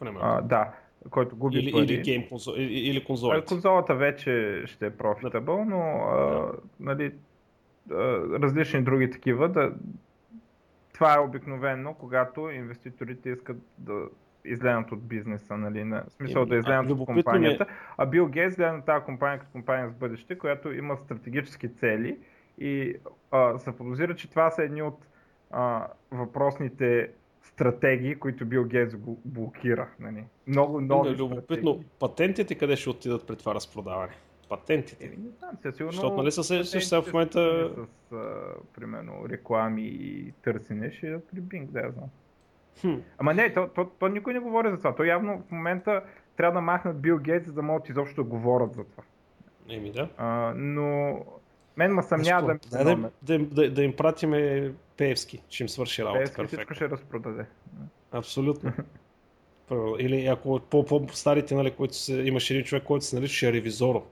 [0.00, 0.20] Примерно.
[0.22, 0.72] А, да,
[1.10, 1.84] който губи или, пари.
[1.84, 3.46] или, гейм конзол, или, или А, конзолите.
[3.46, 6.46] Конзолата вече ще е profitable, но а,
[6.80, 7.12] нали,
[8.42, 9.48] различни други такива.
[9.48, 9.72] Да,
[10.94, 14.04] това е обикновено, когато инвеститорите искат да
[14.44, 17.66] излезнат от бизнеса, нали, на, смисъл да а, излезнат от ми е- компанията.
[17.96, 22.18] А Бил Гейтс гледа на тази компания като компания с бъдеще, която има стратегически цели
[22.58, 22.94] и
[23.30, 25.06] а, се подозира, че това са едни от
[25.50, 27.10] а, въпросните
[27.42, 29.88] стратегии, които Бил Гейтс го блокира.
[30.00, 30.24] Нали.
[30.46, 31.42] Много Много е любопитно.
[31.44, 31.84] стратегии.
[32.00, 34.12] Патентите къде ще отидат при това разпродаване?
[34.48, 35.06] Патентите.
[35.06, 35.92] Еми, не знам, сега сигурно...
[35.92, 38.34] Защото, нали, се сега в момента- С, а,
[38.74, 42.08] примерно, реклами и търсене ще е при Bing, да я знам.
[42.80, 43.00] Хм.
[43.18, 44.94] Ама не, то, то, то, никой не говори за това.
[44.94, 46.02] То явно в момента
[46.36, 49.02] трябва да махнат Бил Гейтс, за да могат изобщо да говорят за това.
[49.68, 50.08] Еми да.
[50.16, 51.18] А, но
[51.76, 55.62] мен ма съмнява да Дай да, им- да, им- да, да им пратиме Пеевски, ще
[55.62, 56.76] им свърши работа Пеевски всичко перфектно.
[56.76, 57.44] ще разпродаде.
[58.12, 58.72] Абсолютно.
[59.98, 64.02] Или ако по- по-старите, нали, които се, имаше един човек, който се наричаше Ревизоро.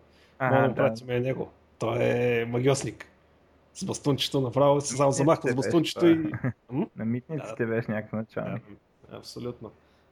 [0.41, 0.75] Мога да да.
[0.75, 1.51] пратим и него.
[1.79, 3.07] Той е магиосник.
[3.75, 6.33] С бастунчето направо, се само замахва с бастунчето и...
[6.97, 8.63] На митниците беше някакъв началник.
[9.11, 9.71] Да, абсолютно.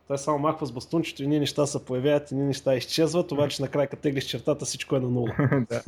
[0.09, 3.62] Той само махва с бастунчето и ни неща се появяват, и ни неща изчезват, обаче
[3.62, 5.35] накрая като теглиш чертата всичко е на нула.
[5.68, 5.83] да.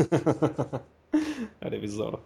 [1.71, 2.17] Ревизора.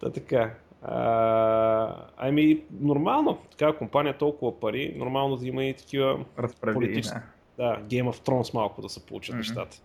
[0.00, 0.54] Та така.
[0.82, 3.38] А, ами, нормално.
[3.50, 6.74] Така компания толкова пари, нормално да има и такива, Разправи.
[6.74, 7.18] Политически.
[7.58, 7.64] Да.
[7.64, 9.38] да, Game of Thrones малко да се получат Мгм.
[9.38, 9.76] нещата.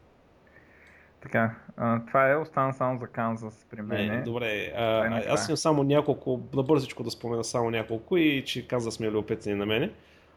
[1.21, 4.07] Така, а, това е, остана само за Канзас при мен.
[4.07, 4.73] Не, добре.
[4.75, 5.33] А, накрая.
[5.33, 9.65] аз имам само няколко, набързичко да спомена само няколко и че каза сме любопитни на
[9.65, 9.91] мене.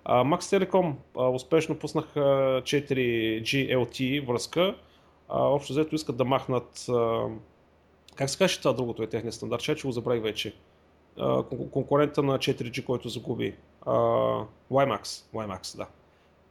[0.04, 2.20] А, Max Telecom а, успешно пуснаха
[2.62, 4.74] 4G LTE връзка.
[5.28, 7.22] А, общо взето искат да махнат а,
[8.16, 10.54] как се каже това другото е техния стандарт, че че го забравих вече.
[11.18, 13.54] А, кон- конкурента на 4G, който загуби.
[13.86, 13.92] А,
[14.70, 15.02] WiMAX.
[15.34, 15.86] WiMAX, да.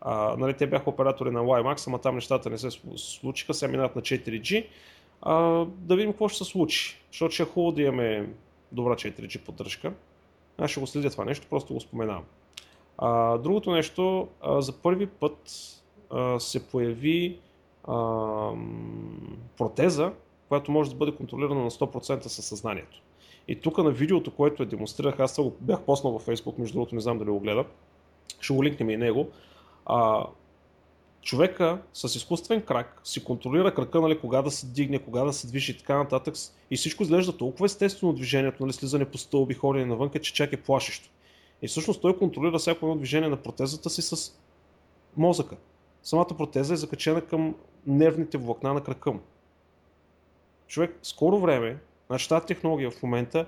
[0.06, 3.72] А, нали, те бяха оператори на WiMAX, ама там нещата не се слу- случиха, сега
[3.72, 4.68] минат на 4G.
[5.22, 8.30] А, да видим какво ще се случи, защото ще е хубаво да имаме
[8.72, 9.94] добра 4G поддръжка.
[10.58, 12.24] Аз ще го следя това нещо, просто го споменавам.
[12.98, 15.38] А, другото нещо, а, за първи път
[16.10, 17.40] а, се появи
[17.84, 17.94] а,
[19.58, 20.12] протеза,
[20.48, 23.02] която може да бъде контролирана на 100% със съзнанието.
[23.48, 26.96] И тук на видеото, което я демонстрирах, аз го бях поснал във Facebook, между другото
[26.96, 27.66] не знам дали го гледа,
[28.40, 29.30] ще го линкнем и него.
[29.86, 30.26] А,
[31.22, 35.48] човека с изкуствен крак си контролира крака, нали, кога да се дигне, кога да се
[35.48, 36.36] движи и така нататък.
[36.72, 40.62] И всичко изглежда толкова естествено движението, нали, слизане по стълби, ходене навън, че чак е
[40.62, 41.10] плашещо.
[41.62, 44.32] И всъщност той контролира всяко едно движение на протезата си с
[45.18, 45.58] мозъка.
[46.04, 47.56] Самата протеза е закачена към
[47.88, 49.20] нервните влакна на крака му.
[50.68, 51.78] Човек, скоро време,
[52.08, 53.46] значи тази технология в момента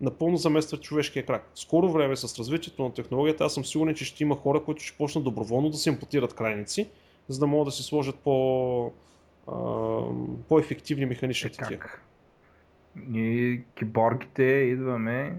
[0.00, 1.50] напълно замества човешкия крак.
[1.54, 4.96] Скоро време с развитието на технологията аз съм сигурен, че ще има хора, които ще
[4.98, 6.88] почнат доброволно да се импутират крайници,
[7.28, 8.92] за да могат да си сложат по,
[9.46, 9.52] а,
[10.48, 11.84] по-ефективни механични Е, такива.
[12.96, 15.36] Ние киборгите идваме.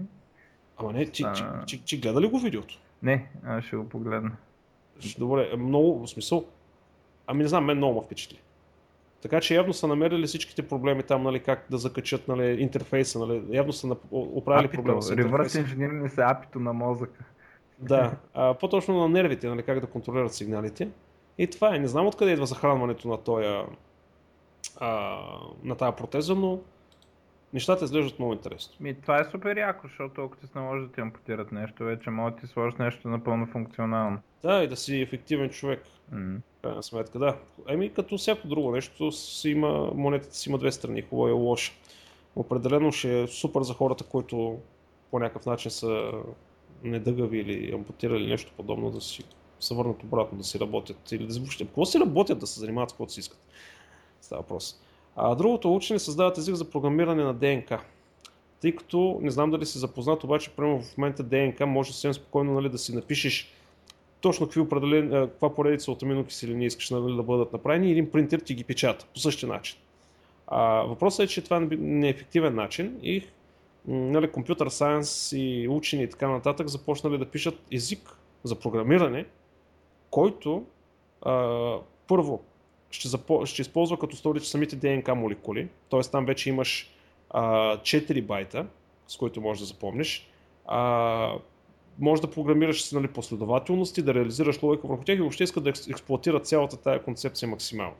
[0.76, 1.64] Ама не, ти, ти, А.
[1.64, 2.78] ти, ти гледа ли го видеото?
[3.02, 4.36] Не, аз ще го погледна.
[5.18, 6.44] Добре, много, в смисъл,
[7.26, 8.40] ами не знам, мен много ме впечатли.
[9.22, 13.42] Така че явно са намерили всичките проблеми там, нали, как да закачат нали, интерфейса, нали,
[13.50, 15.60] явно са оправили проблема с интерфейса.
[15.60, 17.24] инженерни са апито на мозъка.
[17.78, 20.88] Да, а, по-точно на нервите, нали, как да контролират сигналите.
[21.38, 23.66] И това е, не знам откъде идва захранването на тоя,
[24.80, 25.18] а,
[25.64, 26.60] на тази протеза, но
[27.52, 28.74] нещата изглеждат много интересно.
[28.80, 32.10] Ми, това е супер яко, защото ако ти се наложи да ти ампутират нещо, вече
[32.10, 34.18] може да ти сложиш нещо напълно функционално.
[34.42, 35.82] Да, и да си ефективен човек.
[36.12, 36.38] М.
[36.62, 37.36] Крайна сметка, да.
[37.68, 41.72] Еми, като всяко друго нещо, си има, монетата си има две страни, хубава и лоша.
[42.36, 44.58] Определено ще е супер за хората, които
[45.10, 46.12] по някакъв начин са
[46.84, 49.24] недъгави или ампутирали нещо подобно, да си
[49.60, 51.12] се върнат обратно, да си работят.
[51.12, 53.40] Или да въобще, какво си работят, да се занимават с каквото си искат.
[54.20, 54.80] Става въпрос.
[55.16, 57.84] А другото учени създават език за програмиране на ДНК.
[58.60, 62.54] Тъй като, не знам дали си запознат, обаче, примерно в момента ДНК може съвсем спокойно
[62.54, 63.52] нали, да си напишеш
[64.20, 68.54] точно какви определен, каква поредица от аминокиселини искаш нали, да бъдат направени един принтер ти
[68.54, 69.78] ги печата по същия начин.
[70.46, 73.24] А, въпросът е, че това е неефективен начин и
[73.86, 79.24] нали, компютър сайенс и учени и така нататък започнали да пишат език за програмиране,
[80.10, 80.64] който
[81.22, 81.76] а,
[82.08, 82.42] първо
[82.90, 83.46] ще, запо...
[83.46, 86.00] ще използва като сторич самите ДНК молекули, т.е.
[86.00, 86.94] там вече имаш
[87.30, 87.42] а,
[87.76, 88.66] 4 байта,
[89.06, 90.30] с които можеш да запомниш.
[90.66, 91.32] А,
[92.00, 96.40] може да програмираш нали, последователности, да реализираш логика върху тях и въобще иска да експлуатира
[96.40, 97.96] цялата тая концепция максимално.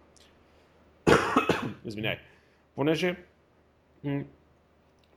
[1.84, 2.18] Извиняй.
[2.74, 3.16] Понеже
[4.04, 4.22] м-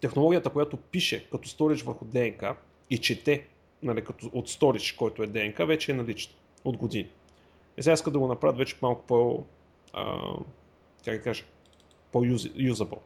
[0.01, 2.55] технологията, която пише като сторич върху ДНК
[2.89, 3.47] и чете
[3.83, 7.09] нали, като от сторич, който е ДНК, вече е налична от години.
[7.77, 9.43] И сега иска да го направят вече малко по,
[9.93, 10.21] а,
[11.05, 11.43] как да кажа,
[12.11, 13.01] по-юзабъл.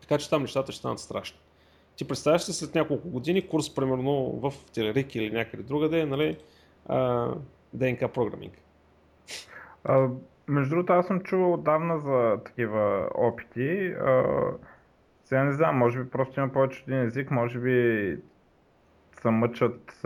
[0.00, 1.38] Така че там нещата ще станат страшни.
[1.98, 6.38] Ти представяш се след няколко години курс, примерно в Телерик или някъде другаде, нали,
[6.86, 7.28] а,
[7.72, 8.52] ДНК програминг.
[10.48, 13.94] Между другото, аз съм чувал отдавна за такива опити.
[15.24, 18.18] Сега не знам, може би просто има повече един език, може би
[19.20, 20.00] се мъчат,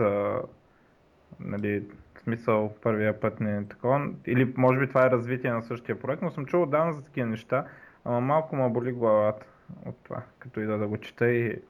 [1.39, 1.83] нали,
[2.15, 4.09] в смисъл първия път не е такова.
[4.25, 7.27] Или може би това е развитие на същия проект, но съм чувал отдавна за такива
[7.27, 7.65] неща.
[8.05, 9.45] Ама малко ме боли главата
[9.85, 11.61] от това, като и да го чета и,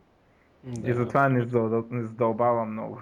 [0.64, 1.84] да, и затова не, задъл...
[1.92, 3.02] не задълбавам много.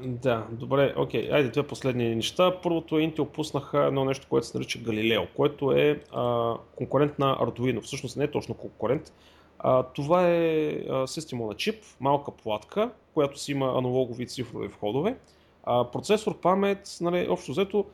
[0.00, 1.32] Да, добре, окей.
[1.32, 2.60] Айде две последни неща.
[2.62, 7.38] Първото е Intel пуснаха едно нещо, което се нарича Galileo, което е а, конкурент на
[7.38, 7.80] Arduino.
[7.80, 9.12] Всъщност не е точно конкурент.
[9.58, 15.16] А, това е а, система на чип, малка платка, която си има аналогови цифрови входове.
[15.64, 17.84] А, процесор, памет, нали, общо взето,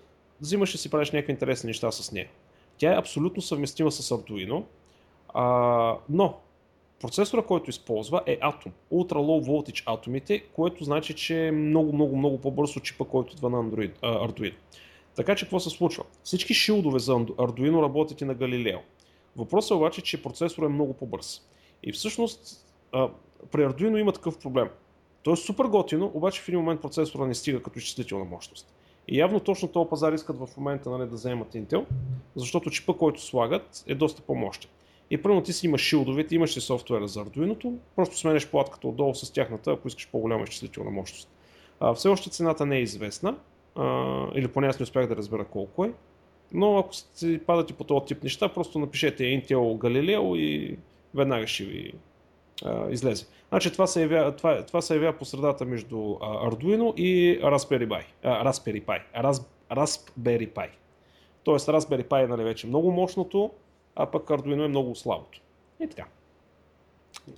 [0.40, 2.28] взимаш и си правиш някакви интересни неща с нея.
[2.78, 4.62] Тя е абсолютно съвместима с Arduino,
[5.34, 6.38] а, но
[7.00, 12.16] процесора, който използва е Atom, Ultra Low Voltage атомите, което значи, че е много, много,
[12.16, 14.54] много по-бързо чипа, който идва на Android, а, Arduino.
[15.16, 16.04] Така че какво се случва?
[16.24, 18.78] Всички шилдове за Arduino работят и на Galileo.
[19.36, 21.42] Въпросът е обаче, че процесорът е много по-бърз.
[21.82, 23.08] И всъщност а,
[23.50, 24.68] при Arduino има такъв проблем.
[25.22, 28.74] То е супер готино, обаче в един момент процесора не стига като изчислителна мощност.
[29.08, 31.84] И явно точно този пазар искат в момента нали, да вземат Intel,
[32.36, 34.70] защото чипа, който слагат е доста по-мощен.
[35.10, 39.14] И първо ти си имаш шилдовете, имаш си софтуера за Arduino, просто сменеш платката отдолу
[39.14, 41.28] с тяхната, ако искаш по-голяма изчислителна мощност.
[41.80, 43.36] А, все още цената не е известна,
[43.76, 45.92] а, или поне аз не успях да разбера колко е,
[46.52, 50.78] но ако си падате по този тип неща, просто напишете Intel Galileo и
[51.14, 51.92] веднага ще ви
[52.64, 53.26] а, излезе.
[53.48, 57.88] Значи това се явява, това, това се явява по средата между а, Arduino и Raspberry
[57.88, 58.02] Pi.
[58.22, 59.00] А, Raspberry Pi.
[59.16, 60.68] Ras, Raspberry Pi.
[61.44, 63.50] Тоест Raspberry Pi е нали, вече много мощното,
[63.96, 65.40] а пък Arduino е много слабото.
[65.80, 66.04] И така.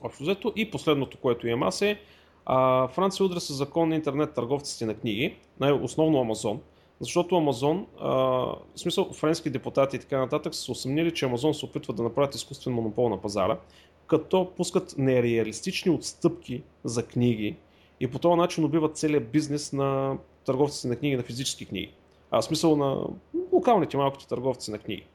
[0.03, 0.53] Общо взето.
[0.57, 2.01] И последното, което имам аз е
[2.47, 6.61] а, Франция удря с закон на интернет търговците на книги, най-основно Амазон,
[7.01, 11.65] защото Амазон, а, в смисъл френски депутати и така нататък са усъмнили, че Амазон се
[11.65, 13.59] опитва да направят изкуствен монопол на пазара,
[14.07, 17.57] като пускат нереалистични отстъпки за книги
[18.01, 21.93] и по този начин убиват целият бизнес на търговците на книги, на физически книги.
[22.31, 23.07] А в смисъл на
[23.53, 25.07] локалните малките търговци на книги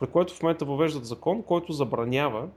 [0.00, 2.48] при което в момента въвеждат закон, който забранява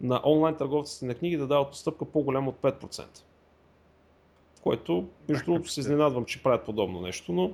[0.00, 3.04] на онлайн търговците на книги да дават отстъпка по-голяма от 5%.
[4.62, 7.52] Което, между другото, се изненадвам, че правят подобно нещо, но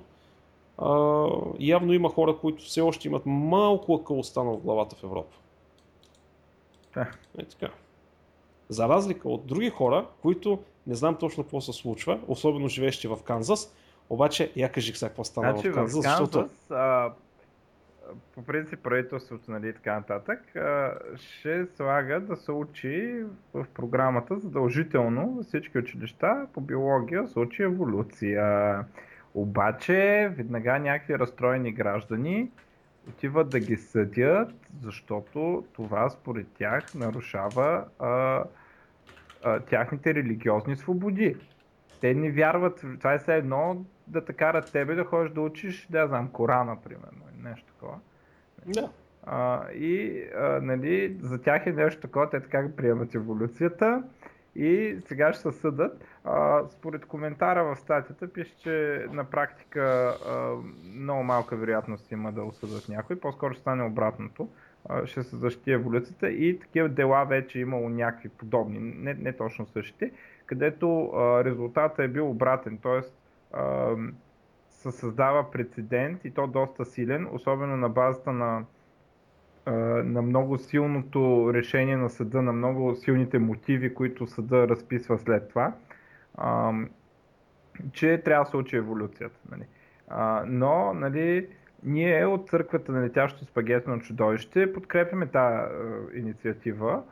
[0.79, 1.27] а,
[1.59, 5.37] явно има хора, които все още имат малко акъл останал в главата в Европа.
[6.95, 7.11] Да.
[7.39, 7.73] Е така.
[8.69, 13.19] За разлика от други хора, които не знам точно какво се случва, особено живеещи в
[13.25, 13.75] Канзас,
[14.11, 16.49] обаче я кажи сега какво стана значи, в Канзас, в Канзас защото...
[16.71, 17.13] а,
[18.35, 20.41] по принцип правителството нали, така нататък,
[21.17, 28.85] ще слага да се учи в програмата задължително всички училища по биология се учи еволюция.
[29.35, 32.51] Обаче веднага някакви разстроени граждани
[33.09, 34.53] отиват да ги съдят,
[34.83, 38.45] защото това според тях нарушава а,
[39.45, 41.37] а, тяхните религиозни свободи.
[42.01, 45.87] Те не вярват, това е все едно да те карат тебе да ходиш да учиш,
[45.91, 47.99] да знам, Корана, примерно, нещо такова.
[48.67, 48.91] Да.
[49.23, 54.03] А, и а, нали, за тях е нещо такова, те така приемат еволюцията
[54.57, 56.05] и сега ще се съдат.
[56.25, 59.83] А, според коментара в статията пише, че на практика
[60.29, 60.55] а,
[60.97, 64.49] много малка вероятност има да осъдат някой, по-скоро ще стане обратното.
[64.89, 69.33] А, ще се защити еволюцията и такива дела вече е имало някакви подобни, не, не
[69.33, 70.13] точно същите,
[70.47, 73.03] където а, резултатът е бил обратен, т.е
[74.69, 78.65] се създава прецедент и то доста силен, особено на базата на,
[80.05, 85.73] на много силното решение на съда, на много силните мотиви, които съда разписва след това,
[87.93, 89.41] че трябва да се учи еволюцията.
[89.51, 89.65] Нали.
[90.47, 91.49] Но, нали,
[91.83, 95.73] ние от църквата на летящо спагетно чудовище подкрепяме тази
[96.15, 97.03] инициатива,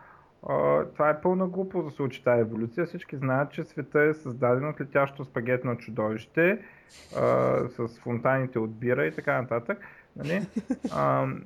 [0.95, 2.87] Това е пълна глупост да се учи тази еволюция.
[2.87, 9.07] Всички знаят, че света е създаден от летящо спагетно чудовище, uh, с фонтаните от бира
[9.07, 9.79] и така нататък.
[10.17, 10.41] Нали?
[10.43, 11.43] Uh,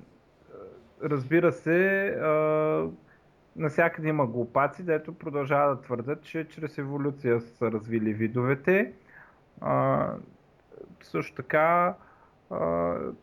[1.03, 1.71] разбира се,
[2.19, 2.91] uh,
[3.57, 8.93] насякъде има глупаци, дето продължават да твърдят, че чрез еволюция са развили видовете.
[9.61, 10.17] Uh,
[11.03, 11.95] също така,
[12.51, 13.15] uh,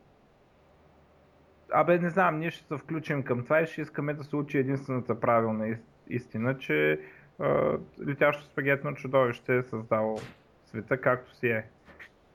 [1.71, 4.57] абе не знам, ние ще се включим към това и ще искаме да се учи
[4.57, 5.77] единствената правилна
[6.09, 6.99] истина, че
[7.39, 7.77] а,
[8.07, 10.19] летящо спагетно чудовище е създало
[10.65, 11.65] света както си е.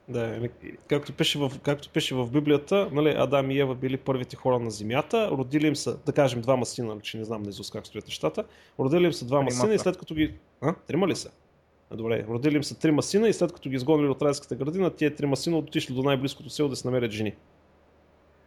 [0.08, 0.48] Да,
[0.88, 4.70] както пише в, както пише в Библията, нали, Адам и Ева били първите хора на
[4.70, 8.44] земята, родили им са, да кажем, двама сина, че не знам наизуст как стоят нещата,
[8.78, 10.34] родили им са двама сина и след като ги...
[10.60, 10.74] А?
[10.86, 11.30] Трима ли са?
[11.90, 15.14] Добре, родили им са трима сина и след като ги изгонили от райската градина, тия
[15.14, 17.34] трима сина отишли до най-близкото село да се намерят жени.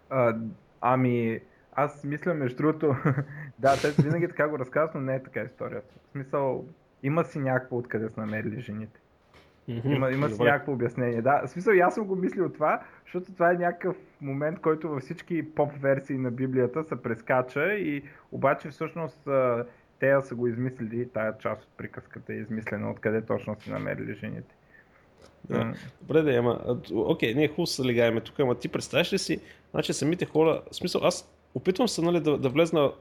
[0.09, 0.35] А,
[0.81, 1.39] Ами,
[1.73, 2.95] аз мисля, между другото,
[3.59, 5.95] да, те винаги така го разказват, но не е така историята.
[6.07, 6.65] В смисъл,
[7.03, 8.99] има си някакво откъде са намерили жените.
[9.67, 11.21] Има, има си някакво обяснение.
[11.21, 15.01] Да, в смисъл, аз съм го мислил това, защото това е някакъв момент, който във
[15.01, 19.27] всички поп версии на Библията се прескача и обаче всъщност
[19.99, 24.55] те са го измислили, тая част от приказката е измислена, откъде точно са намерили жените.
[25.49, 25.73] Да.
[26.01, 29.39] Добре, да, ама, окей, не е хубаво се легаеме тук, ама ти представяш ли си,
[29.71, 32.91] значи самите хора, в смисъл, аз опитвам се нали, да, да влезна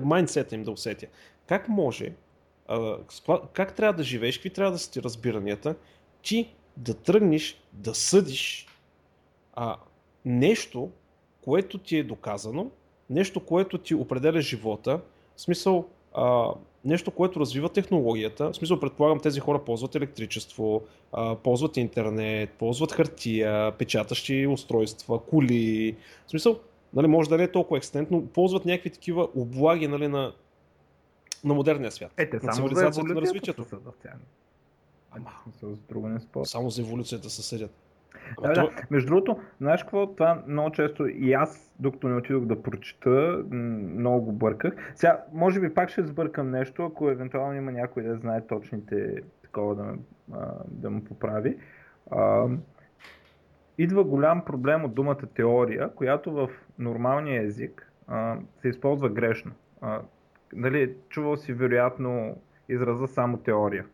[0.00, 1.06] майндсета им да усетя.
[1.46, 2.12] Как може,
[2.68, 2.96] а,
[3.52, 5.74] как трябва да живееш, какви трябва да са ти разбиранията,
[6.22, 8.66] ти да тръгнеш да съдиш
[9.54, 9.76] а,
[10.24, 10.90] нещо,
[11.44, 12.70] което ти е доказано,
[13.10, 15.00] нещо, което ти определя живота,
[15.36, 16.50] в смисъл, а,
[16.88, 18.50] нещо, което развива технологията.
[18.50, 20.82] В смисъл, предполагам, тези хора ползват електричество,
[21.42, 25.96] ползват интернет, ползват хартия, печатащи устройства, коли.
[26.26, 26.58] В смисъл,
[26.94, 30.32] нали, може да не е толкова екстент, но ползват някакви такива облаги нали, на,
[31.44, 32.12] на модерния свят.
[32.16, 33.66] Е, те на само за на развитието.
[35.10, 35.30] Ама,
[36.44, 37.87] само за еволюцията се съдят.
[38.42, 38.70] Да, да.
[38.90, 44.24] Между другото, знаеш какво, това много често и аз, докато не отидох да прочита, много
[44.24, 44.92] го бърках.
[44.94, 49.74] Сега, може би пак ще сбъркам нещо, ако евентуално има някой да знае точните такова
[49.74, 49.94] да,
[50.68, 51.56] да му поправи.
[52.10, 52.46] А,
[53.78, 56.48] идва голям проблем от думата теория, която в
[56.78, 59.52] нормалния език а, се използва грешно.
[59.80, 60.00] А,
[60.52, 62.36] нали, чувал си вероятно
[62.68, 63.84] израза само теория.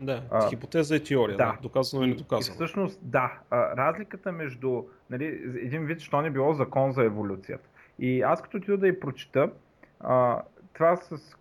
[0.00, 1.44] Да, а, хипотеза е теория, да.
[1.44, 1.58] да.
[1.62, 2.54] Доказано или доказано.
[2.54, 5.24] И всъщност, да, разликата между, нали,
[5.62, 7.68] един вид, що не било закон за еволюцията.
[7.98, 9.50] И аз като отида да я прочита,
[10.00, 10.42] а,
[10.72, 11.36] това с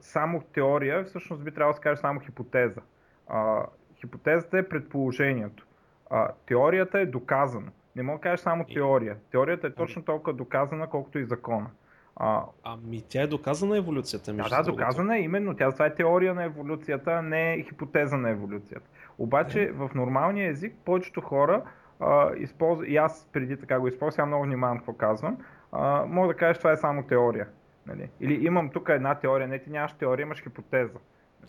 [0.00, 2.80] само теория, всъщност би трябвало да се каже само хипотеза.
[3.28, 3.66] А,
[4.00, 5.66] хипотезата е предположението.
[6.10, 7.70] А, теорията е доказана.
[7.96, 9.16] Не мога да кажеш само теория.
[9.30, 11.70] Теорията е точно толкова доказана, колкото и закона.
[12.16, 14.32] А, ами тя е доказана еволюцията.
[14.32, 15.56] Да, да, доказана е именно.
[15.56, 18.86] Тя това е теория на еволюцията, а не хипотеза на еволюцията.
[19.18, 19.72] Обаче е.
[19.72, 21.62] в нормалния език повечето хора
[22.00, 25.38] а, използват, и аз преди така го използвам, сега много внимавам какво казвам,
[25.72, 27.48] а, мога да кажеш това е само теория.
[27.86, 28.10] Нали?
[28.20, 30.98] Или имам тук една теория, не ти нямаш теория, имаш хипотеза.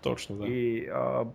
[0.02, 0.48] Точно, да.
[0.48, 1.26] И а,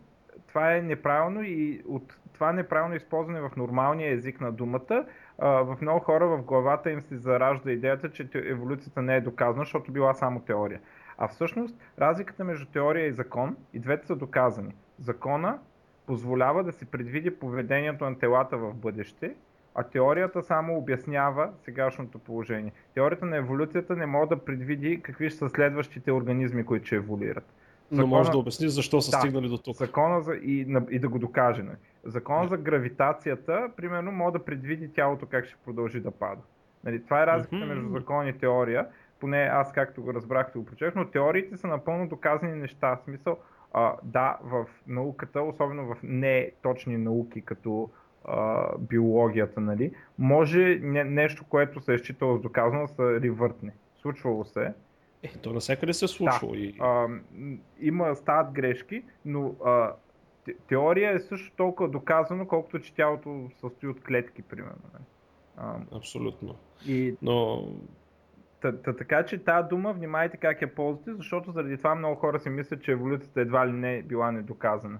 [0.49, 5.05] това е неправилно и от това неправилно използване в нормалния език на думата
[5.41, 9.93] в много хора в главата им се заражда идеята, че еволюцията не е доказана, защото
[9.93, 10.81] била само теория.
[11.19, 14.75] А всъщност разликата между теория и закон, и двете са доказани.
[14.99, 15.59] Закона
[16.07, 19.35] позволява да се предвиди поведението на телата в бъдеще,
[19.75, 22.73] а теорията само обяснява сегашното положение.
[22.95, 27.53] Теорията на еволюцията не може да предвиди какви ще са следващите организми, които ще еволюират.
[27.91, 29.77] Закона, Но може да обясни защо са да, стигнали до тук.
[29.77, 30.61] Закона за, и,
[30.91, 31.63] и да го докаже.
[31.63, 31.77] Не.
[32.05, 36.43] Закон за гравитацията, примерно, може да предвиди тялото как ще продължи да пада.
[36.85, 37.75] Нали, това е разликата mm-hmm.
[37.75, 38.87] между закон и теория.
[39.21, 42.97] Поне аз както го разбрах, го прочех, но теориите са напълно доказани неща.
[42.97, 43.39] В смисъл,
[43.73, 47.91] а, да, в науката, особено в неточни науки, като
[48.25, 53.73] а, биологията, нали, може не, нещо, което се е считало с доказано, да се ревъртне.
[54.03, 54.75] Случвало се.
[55.23, 56.49] Е, то навсякъде се случва.
[56.51, 56.77] Да, и...
[56.81, 57.07] а,
[57.81, 59.93] има, стават грешки, но а,
[60.69, 64.83] теория е също толкова доказано, колкото че тялото състои от клетки, примерно.
[64.93, 65.05] Нали?
[65.57, 66.57] А, Абсолютно.
[66.87, 67.17] И...
[67.23, 67.69] Но...
[68.61, 72.41] Та, та, така че тази дума, внимайте как я ползвате, защото заради това много хора
[72.41, 74.99] си мислят, че еволюцията едва ли не е била недоказана.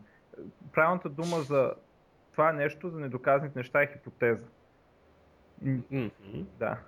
[0.73, 1.75] Правилната дума за
[2.33, 4.47] това нещо, за недоказаните неща е хипотеза.
[5.65, 6.45] Mm-hmm.
[6.59, 6.79] Да.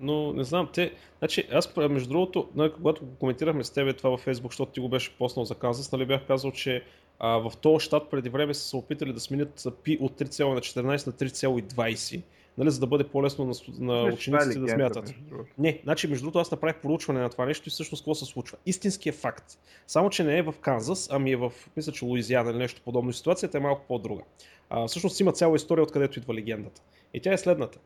[0.00, 4.26] Но не знам, те, значи аз между другото, нали, когато коментирахме с тебе това във
[4.26, 6.84] Facebook, защото ти го беше поснал за Канзас, нали бях казал, че
[7.18, 11.12] а, в този щат преди време са се опитали да сменят пи от 3,14 на
[11.12, 12.22] 3,20.
[12.58, 15.14] нали, за да бъде по-лесно на, на Значи, това е учениците да смятат.
[15.58, 18.58] Не, значи между другото аз направих проучване на това нещо и всъщност какво се случва.
[18.66, 19.58] Истинският факт.
[19.86, 23.12] Само, че не е в Канзас, ами е в, мисля, че Луизиана или нещо подобно.
[23.12, 24.22] Ситуацията е малко по-друга.
[24.70, 26.82] А, всъщност има цяла история откъдето идва легендата.
[27.14, 27.78] И тя е следната.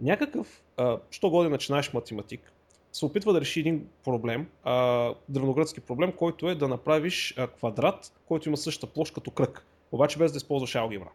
[0.00, 2.52] Някакъв, а, що годи начинаеш математик,
[2.92, 8.12] се опитва да реши един проблем, а, древногръцки проблем, който е да направиш а, квадрат,
[8.26, 9.66] който има същата площ като кръг.
[9.92, 11.08] Обаче без да използваш алгебра.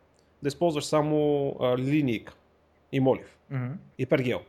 [0.43, 2.33] Да използваш само а, линейка
[2.91, 3.71] и молив Мгм.
[3.97, 4.41] и пергел.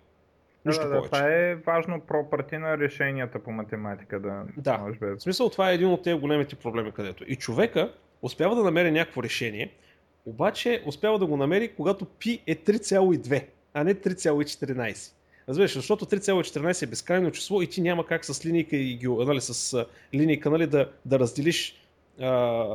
[0.65, 1.11] Нищо да, да, повече.
[1.11, 4.79] това е важно пропърти на решенията по математика да, Да.
[4.79, 5.23] можеш В без.
[5.23, 7.25] смисъл това е един от тези големите проблеми, където.
[7.27, 7.93] И човека
[8.23, 9.75] успява да намери някакво решение,
[10.27, 12.11] обаче успява да го намери, когато π
[12.47, 13.45] е 3,2,
[13.81, 15.13] а не 3,14.
[15.49, 18.77] Разбираш, защото 3,14 е безкрайно число и ти няма как с линейка
[19.09, 21.83] нали, с линейка нали, да, да разделиш
[22.21, 22.67] а,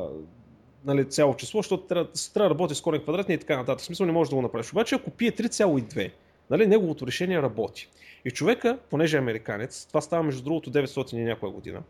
[0.85, 3.79] нали, цяло число, защото трябва, трябва да работи с корен квадратни и така нататък.
[3.79, 4.71] В смисъл не можеш да го направиш.
[4.71, 6.11] Обаче ако пие 3,2,
[6.49, 7.89] нали, неговото решение работи.
[8.25, 11.81] И човека, понеже е американец, това става между другото 900 и някоя година,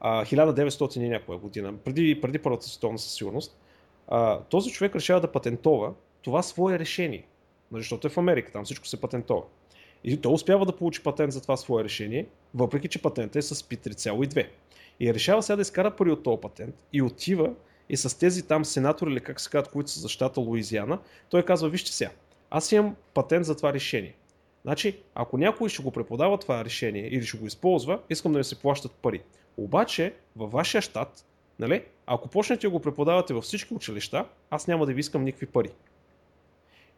[0.00, 3.58] а, 1900 и някоя година, преди, преди Първата световна със сигурност,
[4.50, 5.92] този човек решава да патентова
[6.22, 7.24] това свое решение.
[7.72, 9.42] Нали, Защото е в Америка, там всичко се патентова.
[10.04, 13.54] И той успява да получи патент за това свое решение, въпреки че патентът е с
[13.54, 14.46] P3,2.
[15.00, 17.50] И решава сега да изкара пари от този патент и отива
[17.88, 20.98] и с тези там сенатори или как се казват, които са за щата Луизиана,
[21.30, 22.10] той казва, вижте сега,
[22.50, 24.14] аз имам патент за това решение.
[24.64, 28.44] Значи, ако някой ще го преподава това решение или ще го използва, искам да ми
[28.44, 29.22] се плащат пари.
[29.56, 31.24] Обаче, във вашия щат,
[31.58, 35.46] нали, ако почнете да го преподавате във всички училища, аз няма да ви искам никакви
[35.46, 35.70] пари.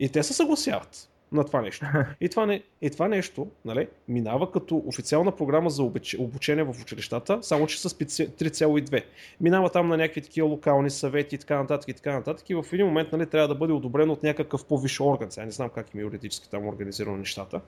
[0.01, 1.87] И те се съгласяват на това нещо.
[2.21, 5.83] И това, не, и това нещо нали, минава като официална програма за
[6.19, 9.05] обучение в училищата, само че с 3,2.
[9.41, 12.51] Минава там на някакви такива локални съвети и така нататък и така нататък.
[12.51, 15.31] И в един момент нали, трябва да бъде одобрено от някакъв по-висш орган.
[15.31, 17.61] Сега не знам как им е юридически там организирано нещата.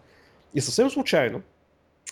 [0.54, 1.42] И съвсем случайно,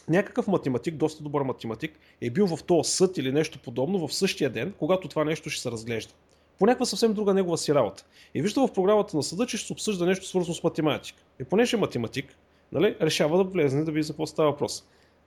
[0.09, 4.51] някакъв математик, доста добър математик, е бил в този съд или нещо подобно в същия
[4.51, 6.15] ден, когато това нещо ще се разглежда.
[6.59, 8.05] По някаква съвсем друга негова си работа.
[8.35, 11.23] И вижда в програмата на съда, че ще се обсъжда нещо свързано с математика.
[11.41, 12.37] И понеже е математик,
[12.73, 14.85] нали, решава да влезне да види за какво става въпрос.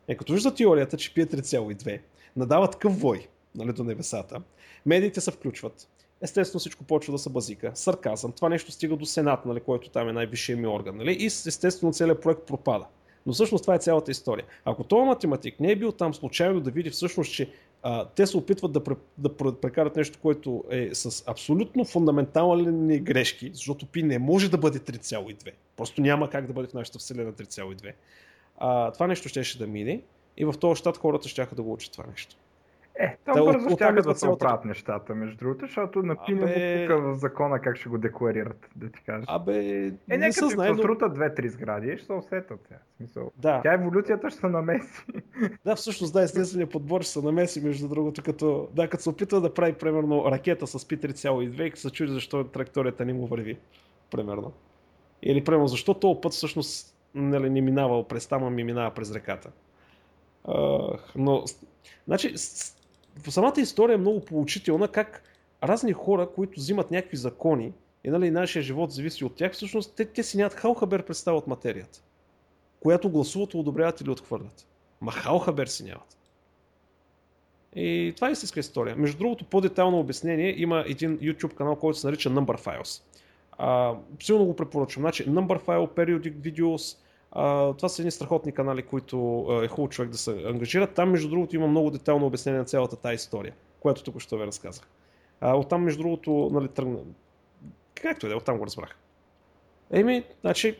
[0.07, 1.99] Е, като вижда теорията, че пие 3,2,
[2.35, 4.41] надава такъв вой нали, до небесата,
[4.85, 5.87] медиите се включват,
[6.21, 10.09] естествено всичко почва да се базика, сарказъм, това нещо стига до Сенат, нали, който там
[10.09, 12.85] е най-висшият ми орган, нали, и естествено целият проект пропада.
[13.25, 14.45] Но всъщност това е цялата история.
[14.65, 17.49] Ако този математик не е бил там случайно да види всъщност, че
[17.83, 18.81] а, те се опитват да,
[19.17, 24.57] да пре- прекарат нещо, което е с абсолютно фундаментални грешки, защото пи не може да
[24.57, 25.51] бъде 3,2.
[25.77, 27.93] Просто няма как да бъде в нашата вселена 3,2.
[28.57, 30.01] А, това нещо щеше да мине
[30.37, 32.35] и в този щат хората ще да го учат това нещо.
[33.01, 36.87] Е, Та, то от- бързо идва да се оправят нещата, между другото, защото напине Абе-
[36.87, 39.25] му тук в закона как ще го декларират, да ти кажа.
[39.27, 41.09] Абе, Е, не нека се знае, но...
[41.09, 42.59] две-три сгради и ще се усетят.
[42.67, 42.79] сега.
[42.93, 43.31] В Смисъл.
[43.37, 45.03] Да, Тя еволюцията ще се намеси.
[45.65, 49.41] да, всъщност да, естественият подбор ще се намеси, между другото, като, да, като се опитва
[49.41, 53.57] да прави, примерно, ракета с P3,2 и се чуди защо траекторията не му върви,
[54.11, 54.53] примерно.
[55.23, 59.15] Или, примерно, защо този път всъщност нали, не минава през там, а ми минава през
[59.15, 59.49] реката.
[60.47, 60.79] А,
[61.15, 61.43] но,
[62.07, 62.33] значи,
[63.27, 65.23] самата история е много поучителна как
[65.63, 67.73] разни хора, които взимат някакви закони
[68.03, 71.47] и нали, нашия живот зависи от тях, всъщност те, те си нямат халхабер представа от
[71.47, 72.01] материята,
[72.79, 74.67] която гласуват, одобряват или отхвърлят.
[75.01, 76.17] Ма халхабер си нямат.
[77.75, 78.95] И това е истинска история.
[78.95, 83.03] Между другото, по-детално обяснение има един YouTube канал, който се нарича Number Files.
[83.51, 85.01] А, силно го препоръчвам.
[85.01, 86.97] Значи, Number File, Periodic Videos,
[87.77, 90.87] това са едни страхотни канали, които е хубаво човек да се ангажира.
[90.87, 94.45] Там, между другото, има много детално обяснение на цялата тази история, която тук ще ви
[94.45, 94.87] разказах.
[95.41, 96.99] А, оттам, между другото, нали, тръгна.
[98.01, 98.95] Както и да е, оттам го разбрах.
[99.91, 100.77] Еми, значи,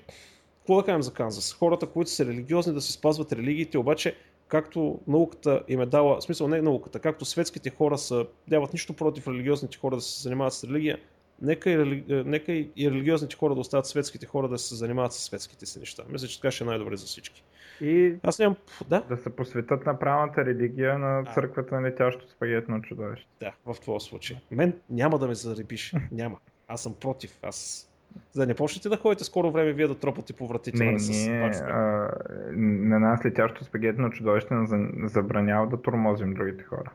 [0.58, 1.54] какво да кажем за Канзас?
[1.54, 4.16] Хората, които са религиозни, да си спазват религиите, обаче,
[4.48, 9.28] както науката им е дала, смисъл не науката, както светските хора са, нямат нищо против
[9.28, 11.00] религиозните хора да се занимават с религия,
[11.41, 12.03] нека и, рели...
[12.10, 15.80] е, нека и религиозните хора да остават светските хора да се занимават с светските си
[15.80, 16.03] неща.
[16.10, 17.44] Мисля, че така ще е най-добре за всички.
[17.82, 18.56] И Аз нямам...
[18.88, 19.02] Да?
[19.10, 23.28] да се посветят на правилната религия на църквата на летящо спагетно чудовище.
[23.40, 24.38] Да, в твоя случай.
[24.52, 25.94] Мен няма да ме заребиш.
[26.11, 26.38] Няма.
[26.68, 27.40] Аз съм против.
[27.44, 27.86] Аз...
[28.32, 30.99] За да не почнете да ходите скоро време вие да тропате по вратите Не, нали,
[30.99, 31.70] с ние, бакстрем.
[31.72, 32.10] а,
[32.56, 34.56] на нас летящо спагетно чудовище
[35.03, 36.91] забранява да тормозим другите хора.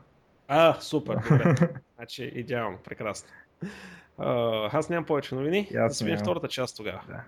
[0.47, 1.55] А, супер, добре.
[1.95, 3.29] значи, идеално, прекрасно.
[4.17, 5.67] Аз нямам повече новини.
[5.71, 6.23] Да видим нямам.
[6.23, 7.01] втората част тогава.
[7.07, 7.23] Да.